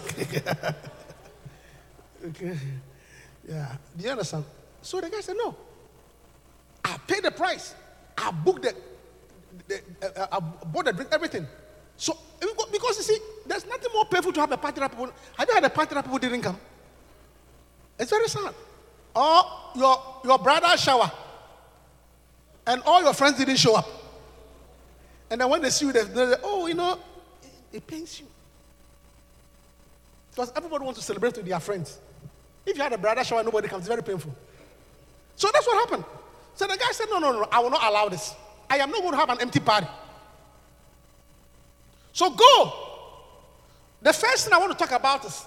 [2.27, 2.59] okay.
[3.49, 3.77] Yeah.
[3.97, 4.45] Do you understand?
[4.83, 5.55] So the guy said, No.
[6.85, 7.75] I paid the price.
[8.17, 8.75] I booked the,
[9.69, 11.47] the uh, I bought the drink, everything.
[11.97, 12.17] So
[12.71, 15.11] because you see, there's nothing more painful to have a party that people.
[15.37, 16.59] Have you had a party that people didn't come?
[17.99, 18.55] It's very sad.
[19.15, 19.43] Or
[19.75, 21.11] your your brother shower,
[22.67, 23.89] and all your friends didn't show up.
[25.31, 26.99] And then when they see you, they say, "Oh, you know,
[27.73, 28.27] it, it pains you."
[30.37, 31.99] Because everybody wants to celebrate with their friends.
[32.67, 33.81] If you had a brother shower, nobody comes.
[33.81, 34.37] It's very painful.
[35.35, 36.05] So that's what happened.
[36.55, 38.35] So the guy said, No, no, no, I will not allow this.
[38.69, 39.87] I am not going to have an empty party.
[42.13, 42.73] So go.
[44.03, 45.43] The first thing I want to talk about is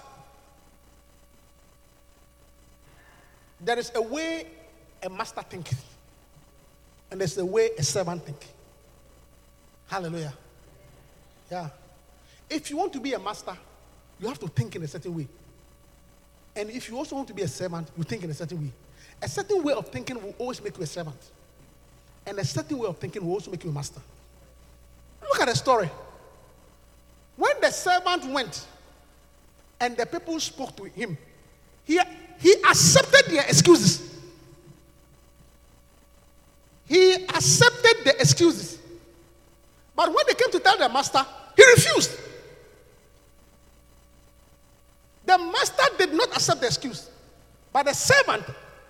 [3.60, 4.46] there is a way
[5.00, 5.84] a master thinketh,
[7.12, 8.44] and there's a way a servant think.
[9.86, 10.34] Hallelujah.
[11.48, 11.68] Yeah.
[12.48, 13.56] If you want to be a master,
[14.20, 15.26] you have to think in a certain way.
[16.54, 18.70] And if you also want to be a servant, you think in a certain way.
[19.22, 21.16] A certain way of thinking will always make you a servant.
[22.26, 24.00] And a certain way of thinking will also make you a master.
[25.22, 25.90] Look at the story.
[27.36, 28.66] When the servant went
[29.80, 31.16] and the people spoke to him,
[31.84, 31.98] he,
[32.38, 34.18] he accepted their excuses.
[36.86, 38.78] He accepted the excuses.
[39.94, 41.24] But when they came to tell the master,
[41.56, 42.18] he refused.
[45.30, 47.08] The master did not accept the excuse,
[47.72, 48.42] but the servant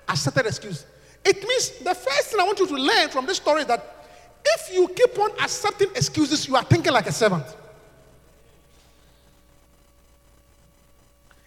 [0.09, 0.87] accepted the excuse.
[1.23, 4.07] It means the first thing I want you to learn from this story is that
[4.43, 7.45] if you keep on accepting excuses, you are thinking like a servant.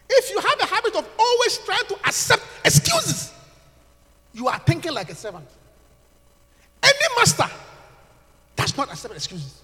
[0.07, 3.33] If you have a habit of always trying to accept excuses,
[4.31, 5.47] you are thinking like a servant.
[6.83, 7.49] Any master
[8.55, 9.59] does not accept excuses.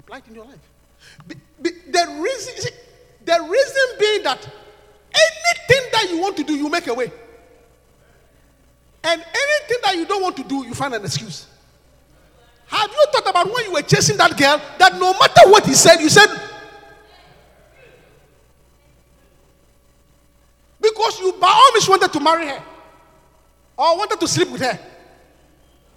[0.00, 0.58] Apply it in your life.
[1.58, 2.70] The reason,
[3.24, 4.48] the reason being that
[5.14, 7.10] anything that you want to do, you make a way.
[9.02, 11.46] And anything that you don't want to do, you find an excuse.
[12.66, 15.74] Have you thought about when you were chasing that girl that no matter what he
[15.74, 16.26] said, you said,
[20.80, 22.62] because you by all means wanted to marry her
[23.76, 24.78] or wanted to sleep with her.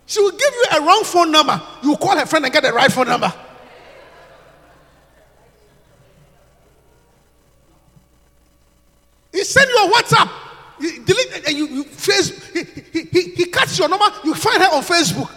[0.06, 1.62] She will give you a wrong phone number.
[1.84, 3.32] You call her friend and get the right phone number.
[9.40, 10.30] He send you a WhatsApp.
[10.82, 14.62] You delete and you, you face he, he, he, he cuts your number, you find
[14.62, 15.32] her on Facebook.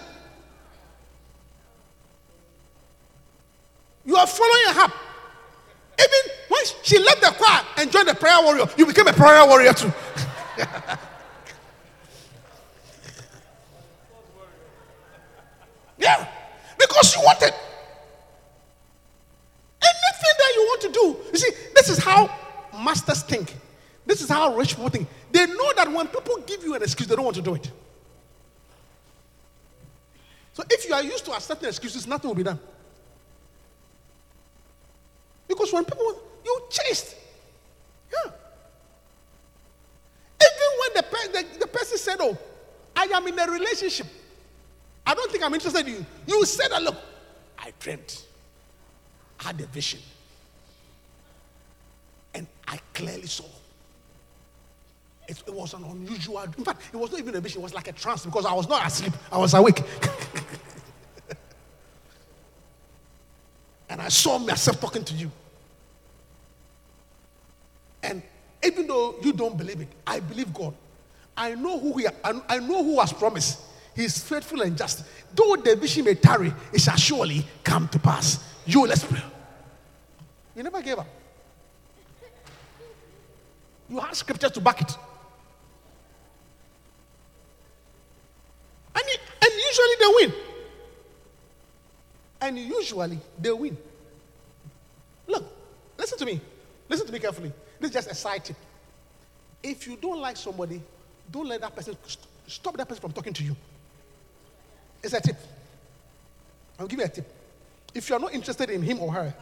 [4.04, 4.92] You are following her.
[6.00, 9.46] Even when she left the choir and joined the prayer warrior, you became a prayer
[9.46, 9.92] warrior too.
[15.96, 16.26] yeah.
[16.76, 17.54] Because you wanted.
[19.80, 21.16] Anything that you want to do.
[21.30, 22.28] You see, this is how
[22.82, 23.54] masters think.
[24.12, 25.08] This is how rich people think.
[25.30, 27.70] They know that when people give you an excuse, they don't want to do it.
[30.52, 32.60] So if you are used to accepting excuses, nothing will be done.
[35.48, 37.16] Because when people, you chased.
[38.12, 38.32] Yeah.
[40.42, 42.36] Even when the, the, the person said, Oh,
[42.94, 44.08] I am in a relationship.
[45.06, 46.06] I don't think I'm interested in you.
[46.26, 46.96] You said look,
[47.58, 48.26] I dreamt.
[49.40, 50.00] I had a vision.
[52.34, 53.46] And I clearly saw.
[55.32, 57.72] It, it was an unusual, in fact, it was not even a vision, it was
[57.72, 59.80] like a trance because I was not asleep, I was awake.
[63.88, 65.30] and I saw myself talking to you.
[68.02, 68.22] And
[68.62, 70.74] even though you don't believe it, I believe God.
[71.34, 73.58] I know who he, I, I know who has promised.
[73.96, 75.02] He is faithful and just.
[75.34, 78.44] Though the vision may tarry, it shall surely come to pass.
[78.66, 79.22] You let's pray.
[80.54, 81.06] You never gave up.
[83.88, 84.94] You have scriptures to back it.
[88.94, 89.04] And,
[89.42, 90.32] and usually they win.
[92.40, 93.76] And usually they win.
[95.26, 95.44] Look,
[95.98, 96.40] listen to me.
[96.88, 97.52] Listen to me carefully.
[97.80, 98.56] This is just a side tip.
[99.62, 100.82] If you don't like somebody,
[101.30, 103.56] don't let that person st- stop that person from talking to you.
[105.02, 105.36] It's a tip.
[106.78, 107.32] I'll give you a tip.
[107.94, 109.34] If you are not interested in him or her,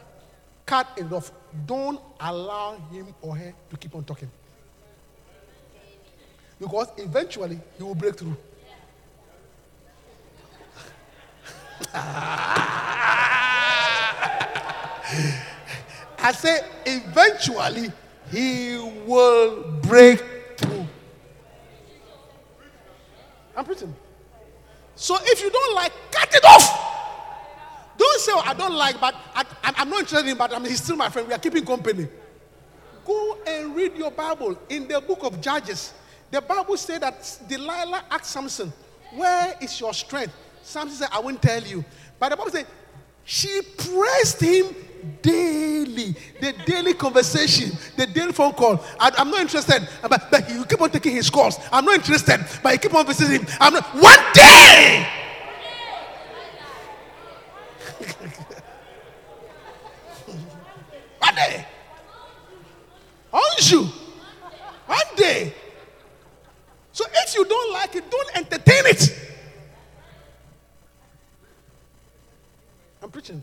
[0.66, 1.32] cut it off.
[1.66, 4.30] Don't allow him or her to keep on talking.
[6.58, 8.36] Because eventually he will break through.
[16.22, 17.90] I say, eventually
[18.30, 18.76] he
[19.06, 20.22] will break
[20.58, 20.86] through.
[23.56, 23.94] I'm preaching.
[24.94, 26.86] So if you don't like, cut it off.
[27.96, 30.58] Don't say, oh, I don't like, but I, I'm- I'm not interested in, but I
[30.58, 31.26] mean, he's still my friend.
[31.28, 32.06] We are keeping company.
[33.06, 35.92] Go and read your Bible in the book of Judges.
[36.30, 38.72] The Bible said that Delilah asked Samson,
[39.14, 40.34] Where is your strength?
[40.70, 41.84] Samson said, I won't tell you.
[42.18, 42.66] But the Bible said,
[43.24, 44.74] She praised him
[45.20, 46.14] daily.
[46.40, 48.82] The daily conversation, the daily phone call.
[48.98, 51.58] I, am not interested, but, but you keep on taking his calls.
[51.72, 53.48] I'm not interested, but you keep on visiting him.
[53.60, 53.84] I'm not.
[53.94, 55.08] One day!
[61.18, 61.66] One day!
[63.32, 63.88] On you.
[64.86, 65.52] One day.
[66.92, 69.20] So if you don't like it, don't entertain it.
[73.02, 73.42] I'm preaching.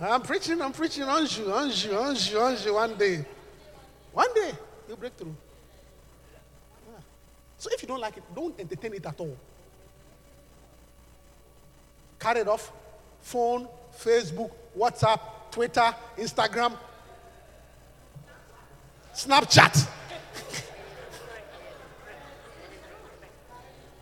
[0.00, 3.24] I'm preaching, I'm preaching on you, on you, on you, on you one day.
[4.12, 4.52] One day,
[4.88, 5.36] you break through.
[7.58, 9.36] So if you don't like it, don't entertain it at all.
[12.18, 12.72] Cut it off.
[13.20, 15.20] Phone, Facebook, WhatsApp,
[15.50, 16.78] Twitter, Instagram,
[19.14, 19.86] Snapchat.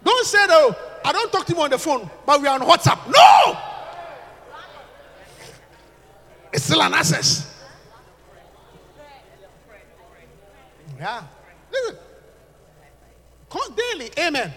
[0.04, 2.68] don't say though, I don't talk to him on the phone, but we are on
[2.68, 3.00] WhatsApp.
[3.08, 3.58] No!
[6.52, 7.50] It's still an access.
[10.98, 11.22] Yeah.
[11.72, 11.96] Listen.
[13.48, 14.52] Come daily, amen.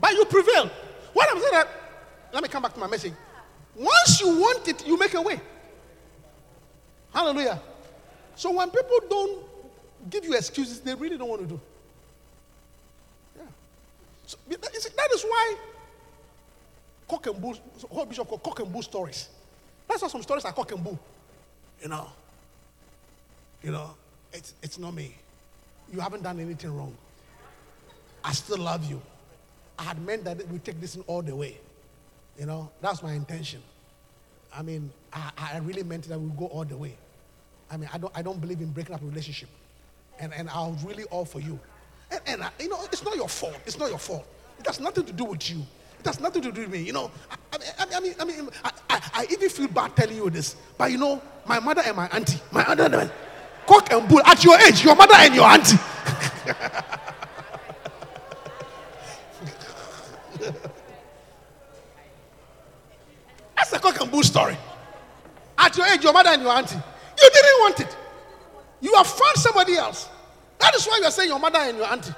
[0.00, 0.68] But you prevail.
[1.12, 1.68] What I'm saying that,
[2.32, 3.12] let me come back to my message.
[3.76, 5.40] Once you want it, you make a way.
[7.14, 7.60] Hallelujah.
[8.34, 9.44] So when people don't
[10.10, 11.60] give you excuses, they really don't want to do.
[13.36, 13.42] Yeah.
[14.26, 15.56] So that is, why
[17.06, 17.56] cock and bull,
[17.88, 19.28] whole bishop called cock and bull stories.
[19.90, 20.98] That's why some stories are cock and bull.
[21.82, 22.06] You know,
[23.60, 23.90] you know,
[24.32, 25.16] it's, it's not me.
[25.92, 26.96] You haven't done anything wrong.
[28.22, 29.02] I still love you.
[29.76, 31.58] I had meant that we take this all the way.
[32.38, 33.60] You know, that's my intention.
[34.54, 36.94] I mean, I, I really meant that we go all the way.
[37.68, 39.48] I mean, I don't, I don't believe in breaking up a relationship.
[40.20, 41.58] And, and I was really all for you.
[42.12, 43.56] And, and I, you know, it's not your fault.
[43.66, 44.26] It's not your fault.
[44.60, 45.62] It has nothing to do with you.
[46.00, 46.80] It has nothing to do with me.
[46.80, 47.36] You know, I,
[47.94, 50.56] I, mean, I mean, I, I, I even feel bad telling you this.
[50.78, 53.10] But you know, my mother and my auntie, my other, man,
[53.66, 55.76] cock and bull, at your age, your mother and your auntie.
[63.56, 64.56] That's a cock and bull story.
[65.58, 66.76] At your age, your mother and your auntie.
[66.76, 67.94] You didn't want it.
[68.80, 70.08] You have found somebody else.
[70.60, 72.14] That is why you are saying your mother and your auntie.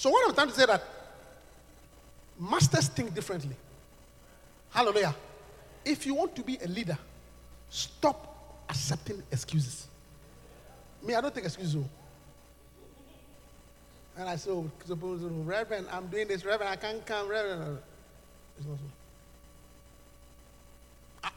[0.00, 0.82] So what I'm trying to say that
[2.38, 3.54] masters think differently.
[4.70, 5.14] Hallelujah.
[5.84, 6.96] If you want to be a leader,
[7.68, 9.88] stop accepting excuses.
[11.02, 11.76] Me, I don't take excuses.
[11.76, 11.84] oh.
[14.16, 17.78] And I say, oh, suppose, oh, Reverend, I'm doing this, Reverend, I can't come, Reverend.
[18.56, 18.84] It's not so.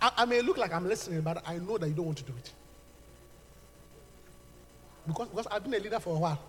[0.01, 2.24] I, I may look like I'm listening, but I know that you don't want to
[2.24, 2.49] do it.
[5.05, 6.39] Because, because I've been a leader for a while.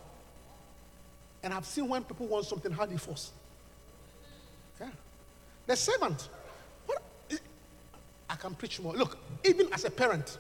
[1.44, 3.30] And I've seen when people want something, how they force.
[4.80, 4.88] Yeah.
[5.66, 6.30] The servant.
[6.86, 7.36] What, eh,
[8.30, 8.94] I can preach more.
[8.94, 10.38] Look, even as a parent,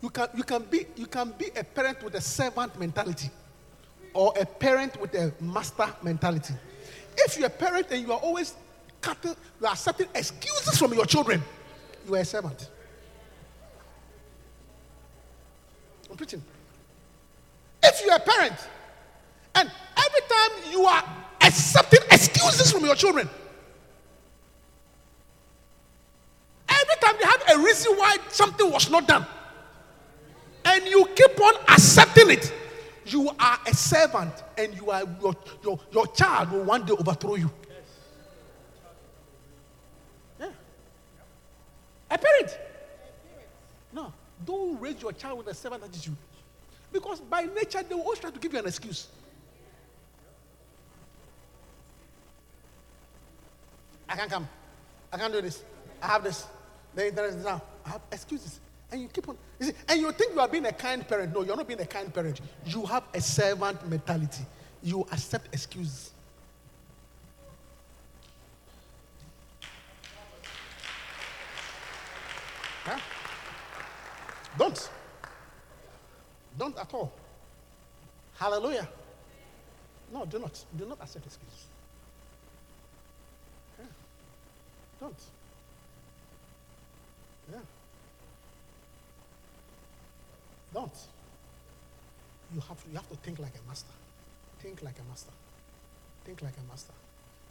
[0.00, 3.28] you can, you, can be, you can be a parent with a servant mentality
[4.14, 6.54] or a parent with a master mentality.
[7.18, 8.54] If you're a parent and you are always
[9.02, 11.42] cutting, you are accepting excuses from your children,
[12.08, 12.70] you are a servant.
[16.10, 16.42] I'm preaching.
[17.82, 18.56] If you're a parent
[20.70, 21.02] you are
[21.40, 23.28] accepting excuses from your children,
[26.68, 29.26] every time they have a reason why something was not done,
[30.64, 32.52] and you keep on accepting it,
[33.06, 37.34] you are a servant and you are your, your, your child will one day overthrow
[37.34, 37.50] you.
[40.38, 40.50] Yeah.
[42.10, 42.58] A parent.
[43.92, 44.12] No,
[44.46, 46.16] don't raise your child with a servant attitude.
[46.92, 49.08] Because by nature, they will always try to give you an excuse.
[54.10, 54.48] I can't come.
[55.12, 55.62] I can't do this.
[56.02, 56.46] I have this.
[56.94, 57.62] The interest is now.
[57.86, 58.60] I have excuses.
[58.90, 59.38] And you keep on.
[59.60, 61.32] You see, and you think you are being a kind parent.
[61.32, 62.40] No, you're not being a kind parent.
[62.66, 64.42] You have a servant mentality.
[64.82, 66.10] You accept excuses.
[72.84, 72.98] Huh?
[74.58, 74.90] Don't.
[76.58, 77.12] Don't at all.
[78.36, 78.88] Hallelujah.
[80.12, 80.64] No, do not.
[80.76, 81.66] Do not accept excuses.
[83.78, 83.84] Yeah.
[85.00, 85.14] Don't.
[87.50, 87.58] Yeah.
[90.74, 90.92] Don't.
[92.54, 93.92] You have to, you have to think like a master.
[94.60, 95.32] Think like a master.
[96.24, 96.92] Think like a master.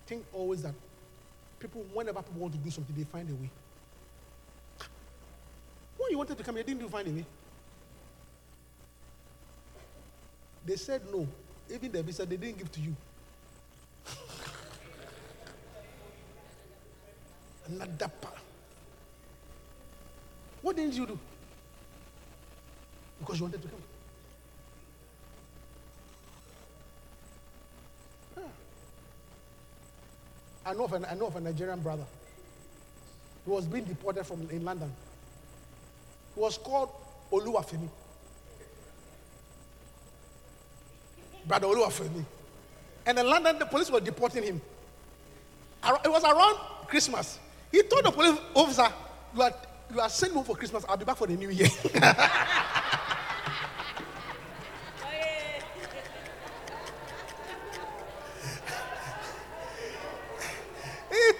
[0.05, 0.73] Think always that
[1.59, 3.49] people, whenever people want to do something, they find a way.
[5.97, 7.25] When you wanted to come here, didn't you find a way?
[10.65, 11.27] They said no.
[11.73, 12.95] Even the visa they didn't give to you.
[17.77, 18.35] Part.
[20.61, 21.19] What didn't you do?
[23.19, 23.81] Because you wanted to come.
[28.37, 28.43] Yeah.
[30.65, 32.05] I know of a, I know of a Nigerian brother
[33.45, 34.91] who was being deported from in London.
[36.35, 36.89] He was called
[37.31, 37.89] Oluwafemi.
[41.45, 42.25] Brother Oluwafemi.
[43.05, 44.61] And in London, the police were deporting him.
[45.83, 46.57] It was around
[46.87, 47.39] Christmas.
[47.71, 48.87] He told the police officer,
[49.35, 49.53] You are,
[49.93, 50.83] you are sending me home for Christmas.
[50.89, 51.67] I'll be back for the new year.
[51.67, 51.73] he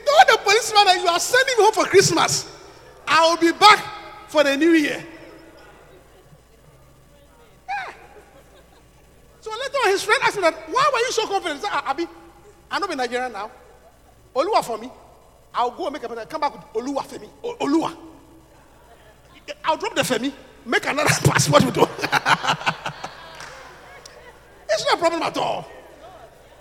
[0.05, 2.47] told the policeman that you are sending me home for Christmas.
[3.07, 3.83] I will be back
[4.27, 5.03] for the new year.
[7.67, 7.93] Yeah.
[9.41, 11.59] So later on, his friend asked him that, why were you so confident?
[11.61, 12.05] He said, "Ah, Abi,
[12.69, 13.49] I'm not in Nigeria now.
[14.35, 14.91] Oluwafemi.
[15.53, 16.25] I'll go and make a plan.
[16.27, 17.29] Come back with Oluwafemi.
[17.43, 17.95] Oluwa.
[19.65, 20.31] I'll drop the Femi,
[20.65, 22.75] make another passport with Oluwa.
[24.71, 25.67] It's not a problem at all.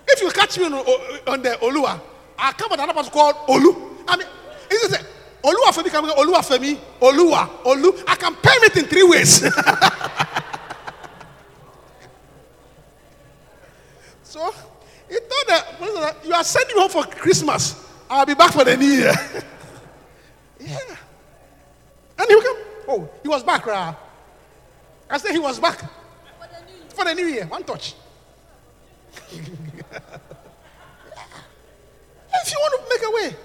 [0.08, 2.00] If you catch me on, on the Oluwa,
[2.38, 3.76] I'll come with another person called Olu.
[4.08, 4.26] I mean,
[4.70, 5.04] is it
[5.42, 5.90] Oluwafemi?
[5.90, 6.80] Can Oluwa me?
[7.00, 8.02] Oluwa, Olu.
[8.08, 9.40] I can pay it in three ways.
[14.22, 14.50] so
[15.08, 17.87] he told the you are sending me home for Christmas.
[18.10, 19.12] I'll be back for the new year.
[20.60, 20.78] yeah.
[22.18, 22.56] And he come.
[22.88, 23.94] Oh, he was back, right?
[25.10, 25.78] I said he was back
[26.88, 27.46] for the new year.
[27.46, 27.94] One touch.
[29.30, 29.46] if
[32.52, 33.36] you want to make a way,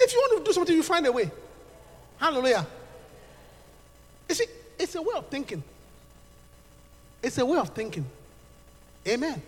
[0.00, 1.30] if you want to do something, you find a way.
[2.18, 2.66] Hallelujah.
[4.28, 4.46] You see,
[4.78, 5.62] it's a way of thinking.
[7.22, 8.04] It's a way of thinking.
[9.06, 9.40] Amen.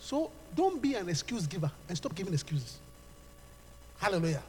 [0.00, 2.78] So don't be an excuse giver and stop giving excuses.
[3.98, 4.42] Hallelujah.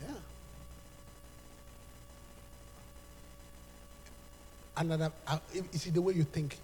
[0.00, 0.14] Yeah.
[4.76, 6.56] Another, uh, you the way you think.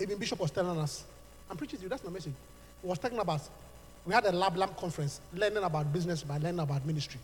[0.00, 1.04] Even Bishop was telling us,
[1.50, 2.32] I'm preaching to you, that's my message.
[2.82, 3.40] He was talking about,
[4.04, 7.20] we had a lab lamp conference, learning about business by learning about ministry.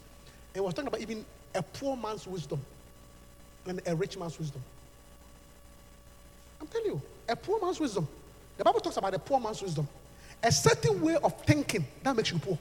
[0.54, 2.60] He was talking about even a poor man's wisdom
[3.66, 4.62] and a rich man's wisdom.
[6.60, 8.06] I'm telling you, a poor man's wisdom.
[8.58, 9.88] The Bible talks about a poor man's wisdom.
[10.42, 12.58] A certain way of thinking that makes you poor.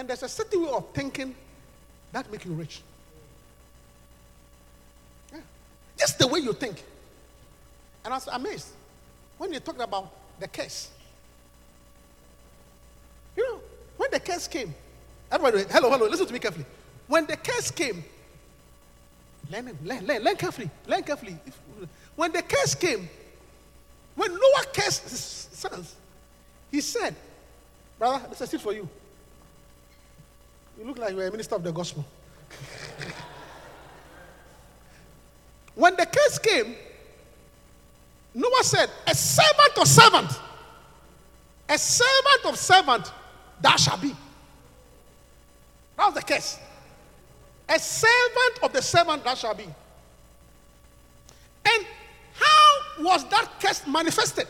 [0.00, 1.34] And there's a certain way of thinking
[2.12, 2.80] that makes you rich.
[5.30, 5.40] Yeah.
[5.98, 6.82] Just the way you think.
[8.02, 8.68] And I was amazed
[9.36, 10.10] when you talked about
[10.40, 10.88] the curse.
[13.36, 13.60] You know,
[13.98, 14.74] when the curse came,
[15.30, 16.64] everybody, hello, hello, listen to me carefully.
[17.06, 18.02] When the curse came,
[19.50, 21.36] learn, learn, learn, learn carefully, learn carefully.
[21.44, 21.60] If-
[22.16, 23.06] when the curse came,
[24.14, 25.94] when Noah cursed his sons,
[26.70, 27.14] he said,
[27.98, 28.88] Brother, this is seat for you.
[30.80, 32.06] You look like you're a minister of the gospel.
[35.74, 36.74] when the case came,
[38.32, 40.30] Noah said, A servant of servant,
[41.68, 43.12] a servant of servant,
[43.60, 44.16] thou shalt be.
[45.98, 46.58] That was the case.
[47.68, 49.68] A servant of the servant thou shalt be.
[51.64, 51.86] And
[52.32, 54.46] how was that case manifested?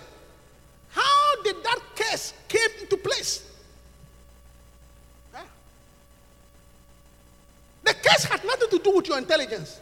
[0.91, 3.50] How did that case came into place?
[7.91, 9.81] The curse had nothing to do with your intelligence.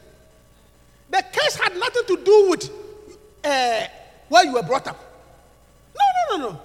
[1.11, 2.71] The curse had nothing to do with
[3.45, 3.87] uh,
[4.31, 4.99] where you were brought up.
[5.95, 6.61] No, no, no, no.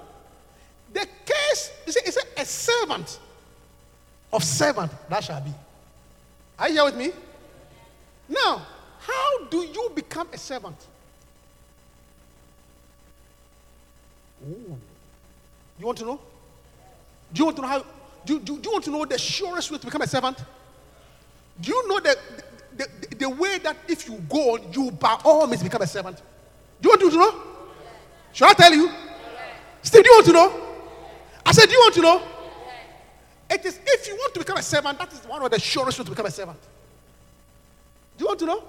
[0.94, 3.20] The case is a, is a, a servant
[4.32, 5.52] of servant that shall be.
[6.58, 7.12] Are you here with me?
[8.30, 8.66] Now,
[9.00, 10.78] how do you become a servant?
[14.50, 14.78] Ooh.
[15.78, 16.22] You want to know?
[17.34, 17.86] Do you want to know how?
[18.26, 20.38] Do, do, do you want to know the surest way to become a servant?
[21.60, 22.18] Do you know that
[22.76, 25.88] the, the, the way that if you go on, you by all means become a
[25.88, 26.18] servant?
[26.82, 27.44] Do you want to know?
[28.34, 28.90] Shall I tell you?
[29.82, 30.60] Steve, do you want to know?
[31.46, 32.22] I said, do you want to know?
[33.50, 36.00] It is if you want to become a servant, that is one of the surest
[36.00, 36.60] ways to become a servant.
[38.18, 38.64] Do you want to know?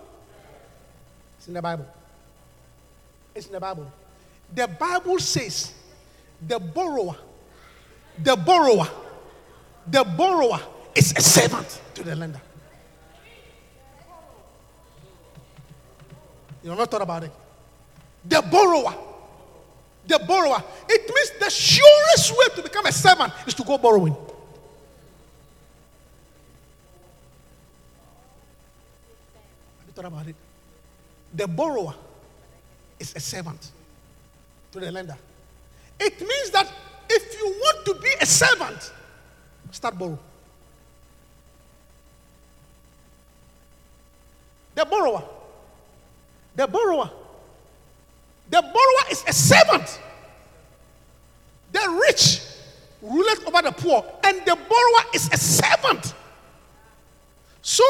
[1.39, 1.87] It's in the Bible.
[3.35, 3.91] It's in the Bible.
[4.55, 5.73] The Bible says
[6.47, 7.17] the borrower,
[8.23, 8.89] the borrower,
[9.87, 10.61] the borrower
[10.95, 12.41] is a servant to the lender.
[16.65, 17.31] You have not thought about it.
[18.25, 18.95] The borrower.
[20.07, 20.65] The borrower.
[20.89, 24.15] It means the surest way to become a servant is to go borrowing.
[24.15, 24.23] Have
[29.87, 30.37] you thought about it?
[31.35, 31.95] The borrower
[32.99, 33.71] is a servant
[34.73, 35.19] to the lender.
[36.01, 36.73] It means that
[37.11, 38.91] if you want to be a servant,
[39.71, 40.19] start borrow.
[44.75, 45.23] The borrower.
[46.57, 47.11] The borrower.
[48.51, 50.01] The borrower is a servant.
[51.73, 52.41] The rich
[53.03, 56.15] ruleth over the poor, and the borrower is a servant.
[57.63, 57.85] So,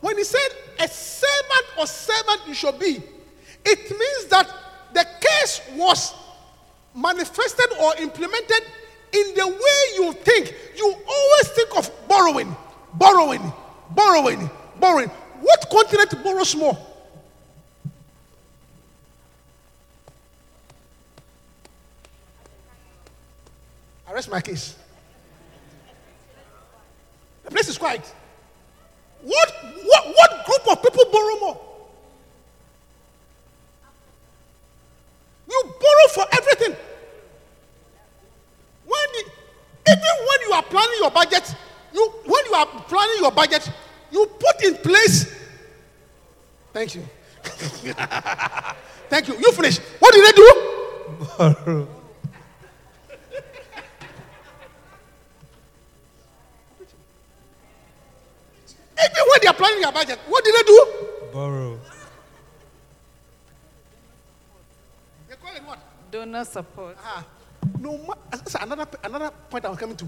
[0.00, 0.48] when he said
[0.80, 3.02] a servant or servant you shall be,
[3.64, 4.50] it means that
[4.94, 6.14] the case was
[6.94, 8.62] manifested or implemented
[9.12, 10.54] in the way you think.
[10.76, 12.54] You always think of borrowing,
[12.94, 13.52] borrowing,
[13.90, 14.50] borrowing,
[14.80, 15.08] borrowing.
[15.40, 16.76] What continent borrows more?
[24.08, 24.74] I rest my case.
[27.44, 28.02] The place is quiet.
[29.22, 29.54] What,
[29.84, 31.60] what, what group of people borrow more?
[35.48, 36.76] You borrow for everything.
[38.86, 39.30] When the,
[39.90, 41.54] even when you are planning your budget,
[41.92, 43.70] you when you are planning your budget,
[44.10, 45.34] you put in place.
[46.72, 47.02] Thank you.
[49.08, 49.36] Thank you.
[49.38, 49.78] You finish.
[49.98, 51.88] What did they do?
[59.00, 60.86] Even when they are planning their budget, what did they do?
[61.32, 61.78] Borrow.
[65.28, 65.78] They call it what?
[66.10, 66.96] Donor support.
[67.02, 67.24] Ah,
[67.80, 70.06] no matter that's another another point I was coming to.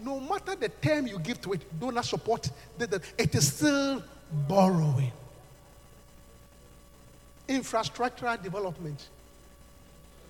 [0.00, 4.02] No matter the term you give to it, donor support, the- the- it is still
[4.48, 5.12] borrowing.
[7.48, 9.08] Infrastructural development,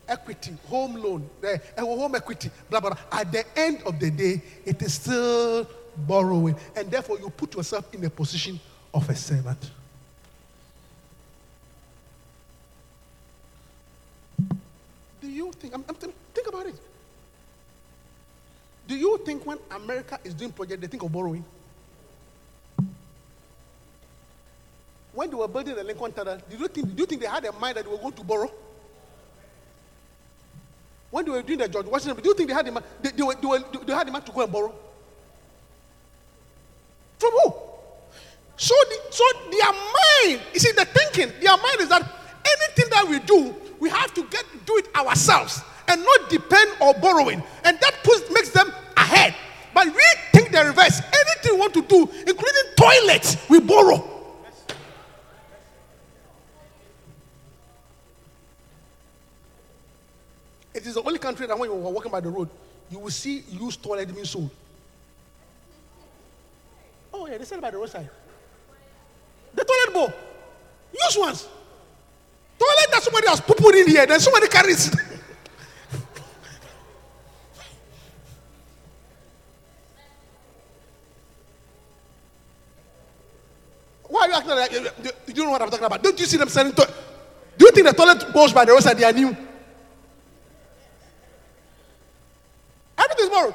[0.09, 2.91] equity, home loan, eh, home equity, blah blah.
[2.91, 3.21] blah.
[3.21, 5.67] At the end of the day, it is still
[5.97, 8.59] borrowing, and therefore you put yourself in a position
[8.93, 9.71] of a servant.
[15.21, 16.75] Do you think, I'm, I'm think about it.
[18.87, 21.45] Do you think when America is doing project, they think of borrowing?
[25.15, 27.45] When they were building the Lincoln Tunnel, did you think, do you think they had
[27.45, 28.53] a mind that they were going to borrow?
[31.11, 33.11] When they were doing the George Washington, do you think they had a mind, they,
[33.11, 34.75] they, were, they, were, they had a mind to go and borrow?
[37.25, 37.55] From who?
[38.57, 43.09] So, the, so their mind, you see, the thinking, their mind is that anything that
[43.09, 47.81] we do, we have to get do it ourselves and not depend or borrowing, and
[47.81, 49.35] that puts makes them ahead.
[49.73, 50.03] But we
[50.33, 51.01] think the reverse.
[51.01, 54.11] Anything we want to do, including toilets, we borrow.
[60.75, 62.51] It is the only country that when you are walking by the road,
[62.91, 64.51] you will see used toilet being sold.
[67.17, 68.11] Oh yeah, they sell by the roadside.
[69.55, 70.13] The toilet bowl.
[70.93, 71.47] Use ones.
[72.59, 74.89] Toilet that somebody has put in here, then somebody carries.
[74.89, 74.95] it.
[84.09, 86.03] Why are you acting like you- you you don't know what I'm talking about?
[86.03, 86.95] Don't you see them selling toilet?
[87.57, 89.35] Do you think the toilet bowls by the roadside they are new?
[92.99, 93.55] Everything's borrowed.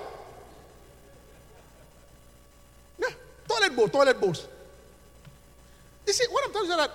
[3.49, 4.47] Toilet bowl, toilet bowls.
[6.05, 6.91] You see, what I'm telling you that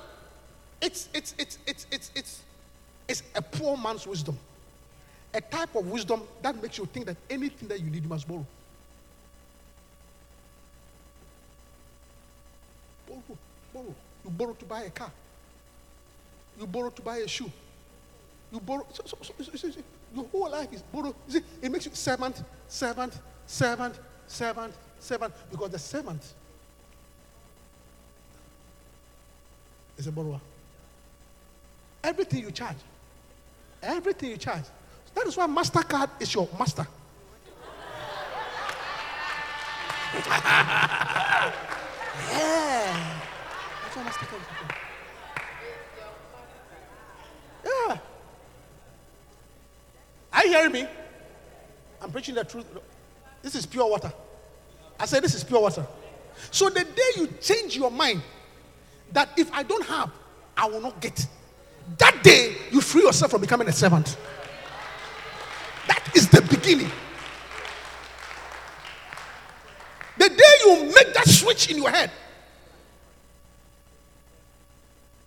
[0.81, 2.43] it's it's it's it's it's it's
[3.09, 4.39] it's a poor man's wisdom.
[5.33, 8.27] A type of wisdom that makes you think that anything that you need you must
[8.27, 8.47] borrow.
[13.09, 13.39] Borrow,
[13.73, 13.95] borrow.
[14.25, 15.11] You borrow to buy a car.
[16.59, 17.51] You borrow to buy a shoe.
[18.53, 18.87] You borrow.
[18.93, 19.83] So, so, so, so, so,
[20.15, 21.15] your whole life is borrow.
[21.27, 23.99] You see, it makes you servant, servant, servant,
[24.29, 25.35] servant, servant.
[25.51, 26.23] Because the servant
[29.97, 30.41] is a borrower.
[32.03, 32.77] Everything you charge,
[33.83, 34.65] everything you charge.
[35.15, 36.87] That is why Mastercard is your master.
[40.15, 41.53] yeah.
[43.83, 44.47] That's why Mastercard is
[47.65, 47.99] Yeah.
[50.33, 50.87] Are you hearing me?
[52.03, 52.67] I'm preaching the truth.
[53.43, 54.13] This is pure water.
[54.99, 55.87] I said this is pure water.
[56.51, 58.23] So the day you change your mind
[59.15, 60.11] that if I don't have,
[60.57, 61.27] I will not get,
[61.99, 64.17] that day you free yourself from becoming a servant.
[65.87, 66.91] That is the beginning.
[70.19, 72.11] The day you make that switch in your head.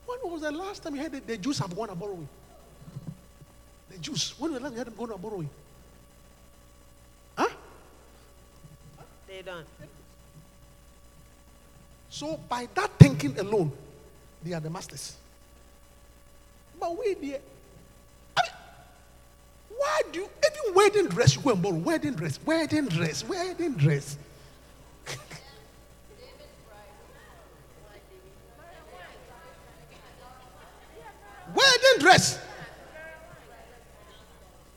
[0.05, 2.27] When was the last time you heard that the Jews have gone a borrowing?
[3.89, 4.33] The Jews.
[4.37, 5.49] When was the last time you heard them going a borrowing?
[7.37, 7.47] Huh?
[9.27, 9.65] They don't.
[12.09, 13.71] So by that thinking alone,
[14.43, 15.15] they are the masters.
[16.79, 17.39] But we there.
[18.37, 18.51] I mean,
[19.77, 21.75] why do you even wedding dress you go and borrow?
[21.75, 24.17] Wedding dress, wedding dress, wedding dress.
[31.55, 32.39] wedding dress.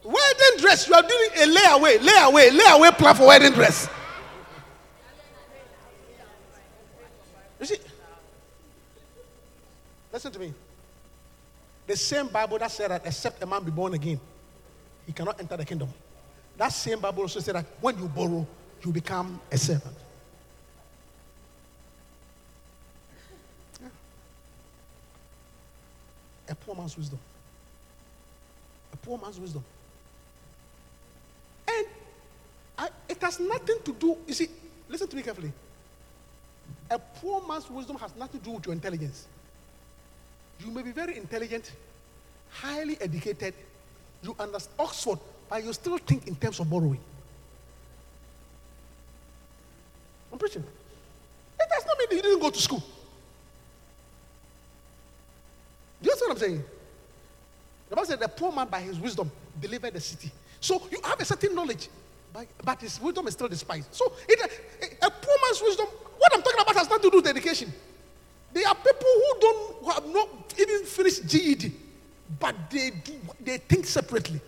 [0.02, 0.88] Wedding dress.
[0.88, 3.88] You are doing a layaway, layaway, layaway plan for wedding dress.
[7.60, 7.76] You see,
[10.20, 10.52] listen to me.
[11.86, 14.20] The same Bible that said that except a man be born again,
[15.06, 15.88] he cannot enter the kingdom.
[16.58, 18.46] That same Bible also said that when you borrow,
[18.84, 19.96] you become a servant.
[26.48, 27.18] A poor man's wisdom.
[28.92, 29.64] A poor man's wisdom.
[31.66, 31.86] And
[32.76, 34.48] I, it has nothing to do, you see,
[34.86, 35.52] listen to me carefully.
[36.90, 39.26] A poor man's wisdom has nothing to do with your intelligence.
[40.64, 41.72] You may be very intelligent,
[42.50, 43.54] highly educated,
[44.22, 45.18] you understand Oxford,
[45.48, 47.00] but you still think in terms of borrowing.
[50.32, 50.62] I'm preaching.
[50.62, 52.82] It does not mean that you didn't go to school.
[56.02, 56.64] Do you understand what I'm saying?
[57.88, 59.30] The Bible said the poor man by his wisdom
[59.60, 60.30] delivered the city.
[60.60, 61.88] So you have a certain knowledge,
[62.32, 63.88] but, but his wisdom is still despised.
[63.92, 65.86] So it, a, a poor man's wisdom,
[66.18, 67.72] what I'm talking about has nothing to do with education.
[68.52, 70.28] There are people who don't who have not
[70.58, 71.72] even finished GED,
[72.38, 74.40] but they do they think separately.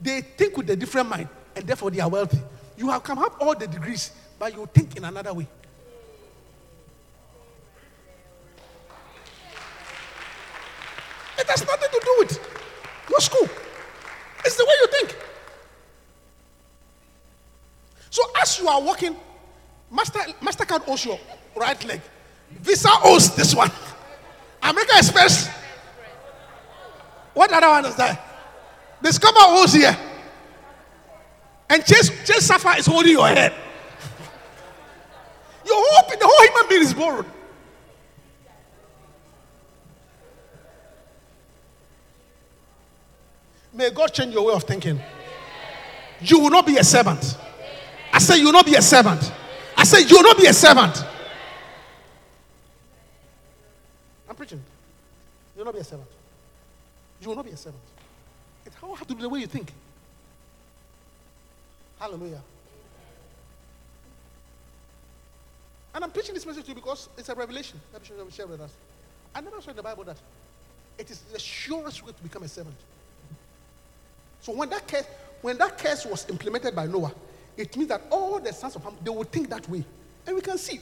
[0.00, 2.40] They think with a different mind, and therefore they are wealthy.
[2.76, 5.46] You have come up all the degrees, but you think in another way.
[11.38, 12.40] It has nothing to do with
[13.10, 13.48] your school.
[14.44, 15.16] It's the way you think.
[18.08, 19.16] So as you are walking,
[19.90, 21.18] Master Mastercard owes your
[21.56, 22.00] right leg.
[22.50, 23.70] Visa owes this one.
[24.62, 25.48] American Express.
[27.34, 28.20] What other one is that?
[29.02, 29.96] Discover owes here.
[31.68, 33.54] And Chase, Chase Sapphire is holding your head.
[35.64, 37.26] Your whole, the whole human being is borrowed.
[43.72, 45.00] May God change your way of thinking.
[46.20, 47.38] You will not be a servant.
[48.12, 49.32] I say you will not be a servant.
[49.76, 51.04] I say you will not be a servant.
[54.28, 54.62] I'm preaching.
[55.54, 56.08] You will not be a servant.
[57.20, 57.82] You will not be a servant.
[58.64, 59.70] It all have to do the way you think.
[61.98, 62.40] Hallelujah.
[65.94, 67.78] And I'm preaching this message to you because it's a revelation.
[67.92, 68.72] Let me share- share with us.
[69.34, 70.16] I never saw in the Bible that
[70.96, 72.76] it is the surest way to become a servant.
[74.40, 75.04] So when that curse,
[75.42, 77.12] when that curse was implemented by Noah,
[77.58, 79.84] it means that all the sons of Ham they will think that way,
[80.26, 80.80] and we can see.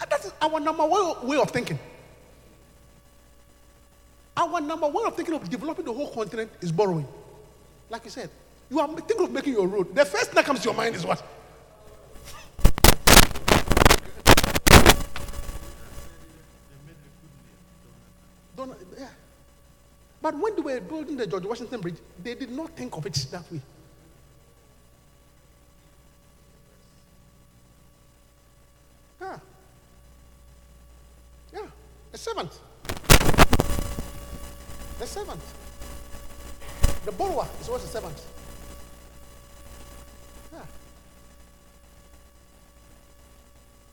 [0.00, 1.78] And that is our number one way of thinking.
[4.36, 7.08] Our number one of thinking of developing the whole continent is borrowing.
[7.88, 8.28] Like you said,
[8.68, 9.94] you are thinking of making your road.
[9.94, 11.24] The first thing that comes to your mind is what?
[18.56, 19.08] Don't, yeah.
[20.20, 23.14] But when they were building the George Washington Bridge, they did not think of it
[23.30, 23.60] that way.
[29.20, 29.38] Yeah.
[31.54, 31.60] Yeah.
[32.12, 32.50] A servant.
[34.98, 35.40] The servant.
[37.04, 38.20] The borrower is always a servant.
[40.52, 40.60] Yeah.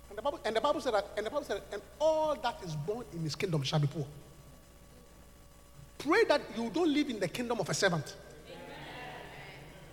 [0.09, 2.59] And the Bible, and the Bible said that, and the Bible said, and all that
[2.63, 4.05] is born in his kingdom shall be poor.
[5.97, 8.15] Pray that you don't live in the kingdom of a servant.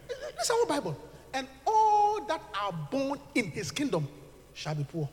[0.08, 0.96] This is our Bible.
[1.34, 4.08] And all that are born in his kingdom
[4.54, 5.08] shall be poor.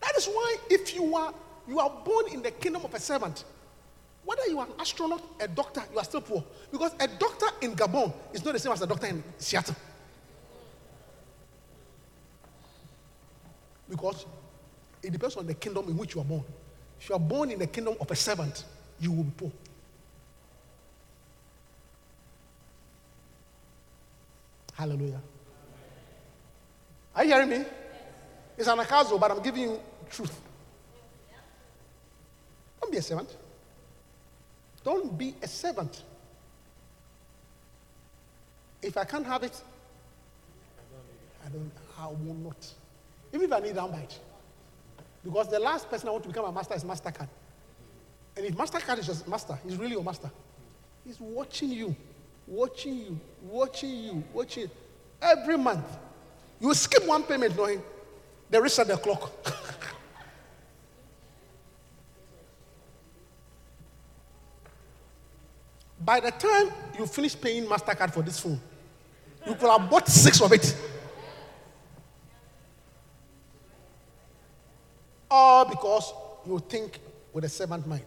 [0.00, 1.32] That is why if you are
[1.68, 3.44] you are born in the kingdom of a servant,
[4.24, 6.44] whether you are an astronaut, a doctor, you are still poor.
[6.70, 9.74] Because a doctor in Gabon is not the same as a doctor in Seattle.
[13.88, 14.24] Because
[15.02, 16.44] it depends on the kingdom in which you are born.
[17.00, 18.64] If you are born in the kingdom of a servant,
[19.00, 19.52] you will be poor.
[24.74, 25.20] Hallelujah.
[27.14, 27.64] Are you hearing me?
[28.56, 29.80] It's an acaso, but I'm giving you
[30.10, 30.40] truth.
[32.80, 33.36] Don't be a servant.
[34.84, 36.02] Don't be a servant.
[38.82, 39.60] If I can't have it,
[41.44, 41.70] I don't.
[41.98, 42.74] I will not.
[43.32, 44.18] Even if I need downbite.
[45.24, 47.28] Because the last person I want to become a master is Mastercard.
[48.36, 50.30] And if MasterCard is just master, he's really your master.
[51.04, 51.94] He's watching you,
[52.46, 54.70] watching you, watching you, watching
[55.20, 55.84] every month.
[56.60, 57.82] You skip one payment knowing
[58.50, 59.32] they reset the clock.
[66.04, 68.60] By the time you finish paying MasterCard for this phone,
[69.46, 70.76] you could have bought six of it.
[75.30, 76.12] All because
[76.46, 76.98] you think
[77.32, 78.04] with a servant mind.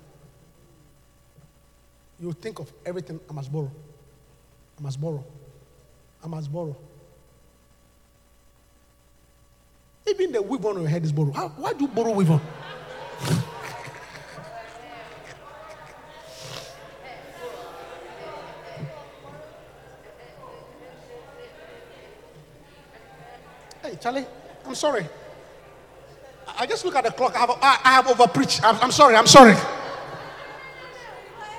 [2.19, 3.71] You think of everything I must borrow.
[4.77, 5.23] I must borrow.
[6.23, 6.75] I must borrow.
[10.07, 11.31] Even the weave on your head is borrow.
[11.31, 12.41] How, why do you borrow weave on?
[24.05, 24.27] Charlie,
[24.67, 25.09] I'm sorry.
[26.59, 27.35] I- just look at the clock.
[27.35, 28.63] I have, I, I have over preached.
[28.63, 29.15] I'm, I'm sorry.
[29.15, 29.53] I'm sorry.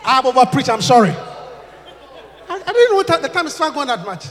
[0.05, 0.69] I have over preached.
[0.71, 1.11] I'm sorry.
[1.11, 4.27] I, I didn't know the time is not going that much.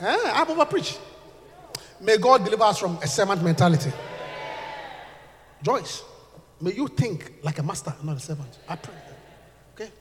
[0.00, 0.98] Eh, I have over preached.
[2.00, 3.92] May God deliver us from a servant mentality.
[5.62, 6.02] Joyce,
[6.60, 8.58] may you think like a master, not a servant.
[8.68, 8.94] I pray.
[9.74, 9.92] Okay?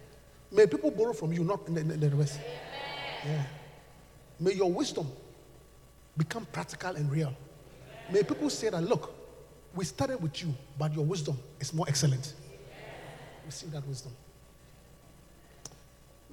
[0.52, 2.40] May people borrow from you, not in the, in the rest.
[3.24, 3.44] Yeah.
[4.40, 5.06] May your wisdom
[6.20, 7.34] become practical and real.
[8.12, 9.16] May people say that, look,
[9.74, 12.34] we started with you, but your wisdom is more excellent.
[13.46, 14.12] Receive that wisdom.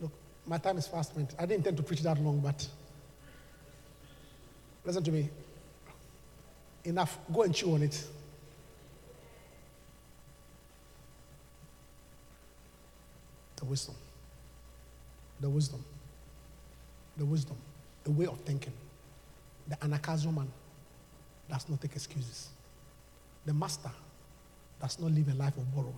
[0.00, 0.10] Look,
[0.44, 1.34] my time is fast spent.
[1.38, 2.66] I didn't intend to preach that long, but
[4.84, 5.30] listen to me.
[6.84, 7.18] Enough.
[7.32, 8.04] Go and chew on it.
[13.56, 13.94] The wisdom.
[15.40, 15.84] The wisdom.
[17.16, 17.56] The wisdom.
[18.04, 18.72] The way of thinking.
[19.68, 20.50] The Anagkazo man
[21.50, 22.48] does not take excuses.
[23.44, 23.90] The master
[24.80, 25.94] does not live a life of borrowing.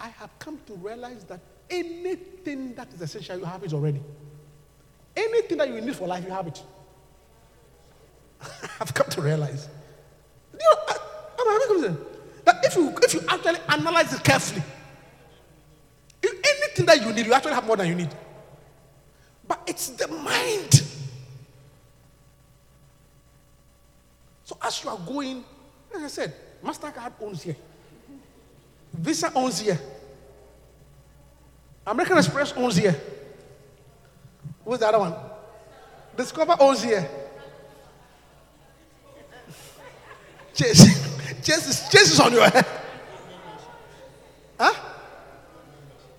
[0.00, 1.40] I have come to realize that
[1.70, 4.00] anything that is essential, you have it already.
[5.16, 6.62] Anything that you need for life, you have it.
[8.80, 9.68] I've come to realize.
[10.52, 10.96] You know, I,
[11.38, 11.96] I'm
[12.44, 14.62] that if you if you actually analyze it carefully,
[16.22, 18.10] anything that you need, you actually have more than you need.
[19.46, 20.82] But it's the mind.
[24.44, 25.44] So as you are going,
[25.94, 27.56] as I said, MasterCard owns here.
[28.92, 29.78] Visa owns here.
[31.86, 32.98] American Express owns here.
[34.64, 35.14] Who's the other one?
[36.16, 37.08] Discover owns here.
[40.54, 42.64] Chase, Chase, is, Chase is on your head.
[44.58, 44.72] Huh?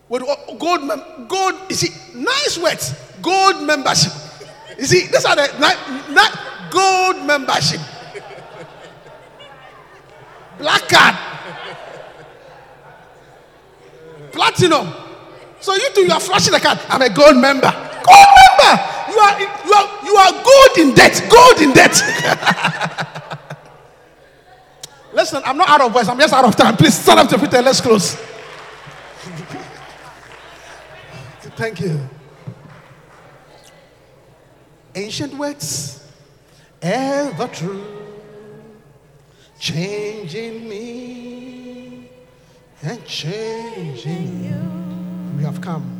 [0.07, 2.93] With uh, gold, mem- gold, you see, nice words.
[3.21, 4.11] Gold membership.
[4.77, 7.79] You see, these are the ni- ni- gold membership.
[10.59, 11.15] Black card.
[14.31, 14.93] Platinum.
[15.59, 16.79] So you two, you are flashing the card.
[16.89, 17.71] I'm a gold member.
[17.71, 18.83] Gold member.
[19.09, 21.23] You are, you are, you are gold in debt.
[21.29, 21.95] Gold in debt.
[25.13, 26.07] Listen, I'm not out of voice.
[26.07, 26.75] I'm just out of time.
[26.75, 27.61] Please stand up to Peter.
[27.61, 28.34] Let's close.
[31.55, 31.99] Thank you.
[34.93, 36.05] Ancient words,
[36.81, 37.81] ever true,
[39.57, 42.09] changing me
[42.81, 45.37] and changing you.
[45.37, 45.94] We have come.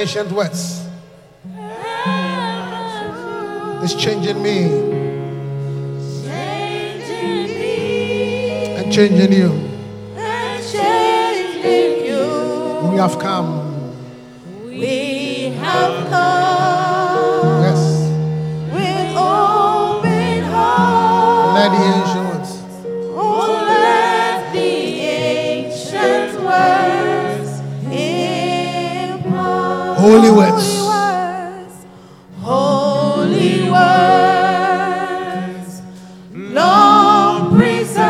[0.00, 0.88] Ancient words
[3.84, 4.62] is changing me
[8.78, 9.50] and changing you.
[12.90, 13.92] We have come.
[14.64, 16.59] We have come
[30.00, 30.64] Holy words.
[32.40, 34.22] Holy words,
[36.32, 38.00] long preserved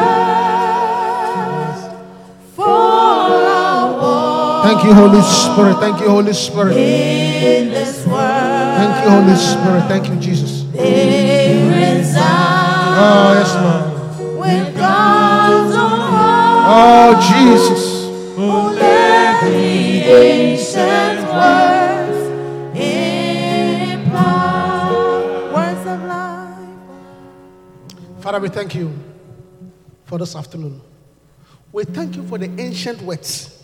[2.54, 5.78] for our Thank you, Holy Spirit.
[5.80, 6.76] Thank you, Holy Spirit.
[6.76, 8.20] in this world.
[8.20, 9.88] Thank you, Holy Spirit.
[9.88, 10.62] Thank you, Jesus.
[13.02, 14.38] Oh, yes, Lord.
[14.38, 16.66] with God's own heart.
[16.70, 17.82] Oh, Jesus.
[18.38, 20.49] Oh, let the
[28.40, 28.98] Father, we thank you
[30.06, 30.80] for this afternoon.
[31.72, 33.62] We thank you for the ancient words,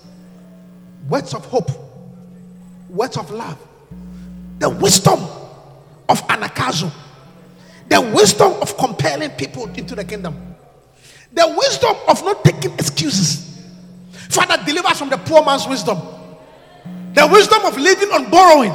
[1.09, 1.71] words of hope,
[2.91, 3.57] words of love,
[4.59, 5.19] the wisdom
[6.11, 6.93] of Anagkazo,
[7.89, 10.55] the wisdom of compelling people into the kingdom,
[11.33, 13.59] the wisdom of not taking excuses.
[14.29, 15.99] Father, deliver us from the poor man's wisdom,
[17.15, 18.73] the wisdom of living on borrowing.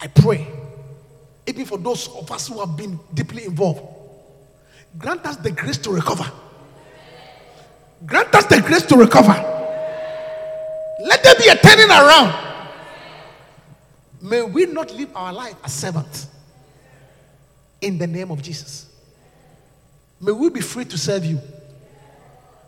[0.00, 0.53] I pray,
[1.46, 3.82] even for those of us who have been deeply involved,
[4.98, 6.30] grant us the grace to recover.
[8.06, 9.32] Grant us the grace to recover.
[11.04, 12.52] Let there be a turning around.
[14.22, 16.28] May we not live our life as servants.
[17.80, 18.86] In the name of Jesus.
[20.20, 21.38] May we be free to serve you.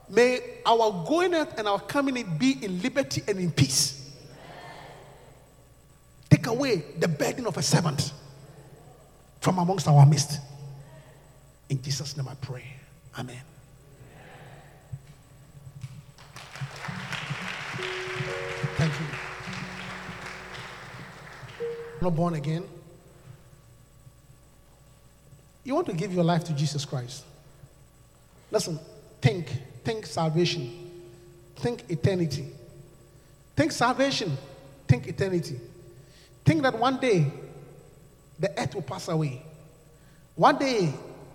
[0.09, 4.13] May our going out and our coming in be in liberty and in peace.
[6.29, 8.13] Take away the burden of a servant
[9.47, 10.41] from amongst our midst.
[11.69, 12.65] In Jesus' name I pray.
[13.17, 13.41] Amen.
[18.77, 19.07] Thank you.
[22.03, 22.65] Not born again.
[25.63, 27.23] You want to give your life to Jesus Christ.
[28.51, 28.81] Listen,
[29.23, 29.47] think,
[29.85, 30.91] think salvation,
[31.55, 32.49] think eternity.
[33.55, 34.37] Think salvation,
[34.89, 35.61] think eternity.
[36.45, 37.31] Think that one day
[38.39, 39.43] the earth will pass away.
[40.35, 40.93] One day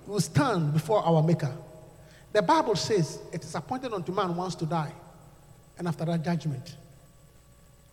[0.07, 1.53] we will stand before our Maker.
[2.33, 4.93] The Bible says it is appointed unto man once to die,
[5.77, 6.75] and after that, judgment.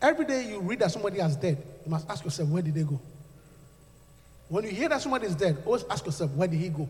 [0.01, 2.83] Every day you read that somebody has dead, you must ask yourself, where did they
[2.83, 3.01] go?
[4.49, 6.89] When you hear that somebody is dead, always ask yourself, where did he go?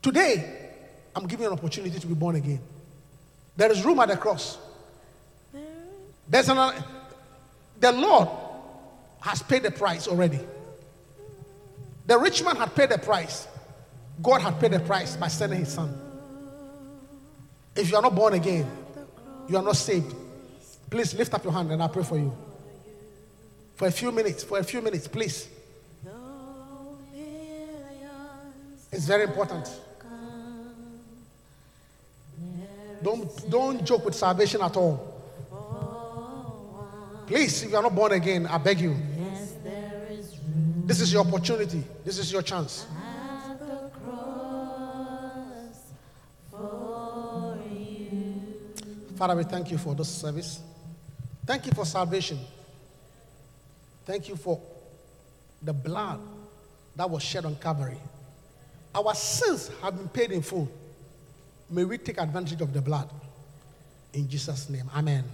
[0.00, 0.70] Today,
[1.14, 2.60] I'm giving you an opportunity to be born again.
[3.56, 4.58] There is room at the cross.
[6.28, 6.74] There's an,
[7.80, 8.28] the Lord
[9.20, 10.40] has paid the price already.
[12.06, 13.48] The rich man had paid the price.
[14.22, 16.00] God had paid the price by sending his son.
[17.74, 18.70] If you are not born again,
[19.48, 20.14] you are not saved.
[20.88, 22.34] Please lift up your hand and I'll pray for you.
[23.74, 25.48] For a few minutes, for a few minutes, please.
[28.92, 29.68] It's very important.
[33.02, 35.12] Don't, don't joke with salvation at all.
[37.26, 38.96] Please, if you are not born again, I beg you.
[40.86, 41.82] This is your opportunity.
[42.04, 42.86] This is your chance.
[49.16, 50.60] Father, we thank you for this service.
[51.44, 52.38] Thank you for salvation.
[54.04, 54.60] Thank you for
[55.60, 56.20] the blood
[56.94, 57.98] that was shed on Calvary.
[58.94, 60.70] Our sins have been paid in full.
[61.68, 63.10] May we take advantage of the blood.
[64.12, 64.88] In Jesus' name.
[64.94, 65.24] Amen.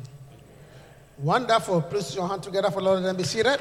[1.19, 1.83] Wonderful.
[1.83, 3.61] Please your hand together for Lord and be seated.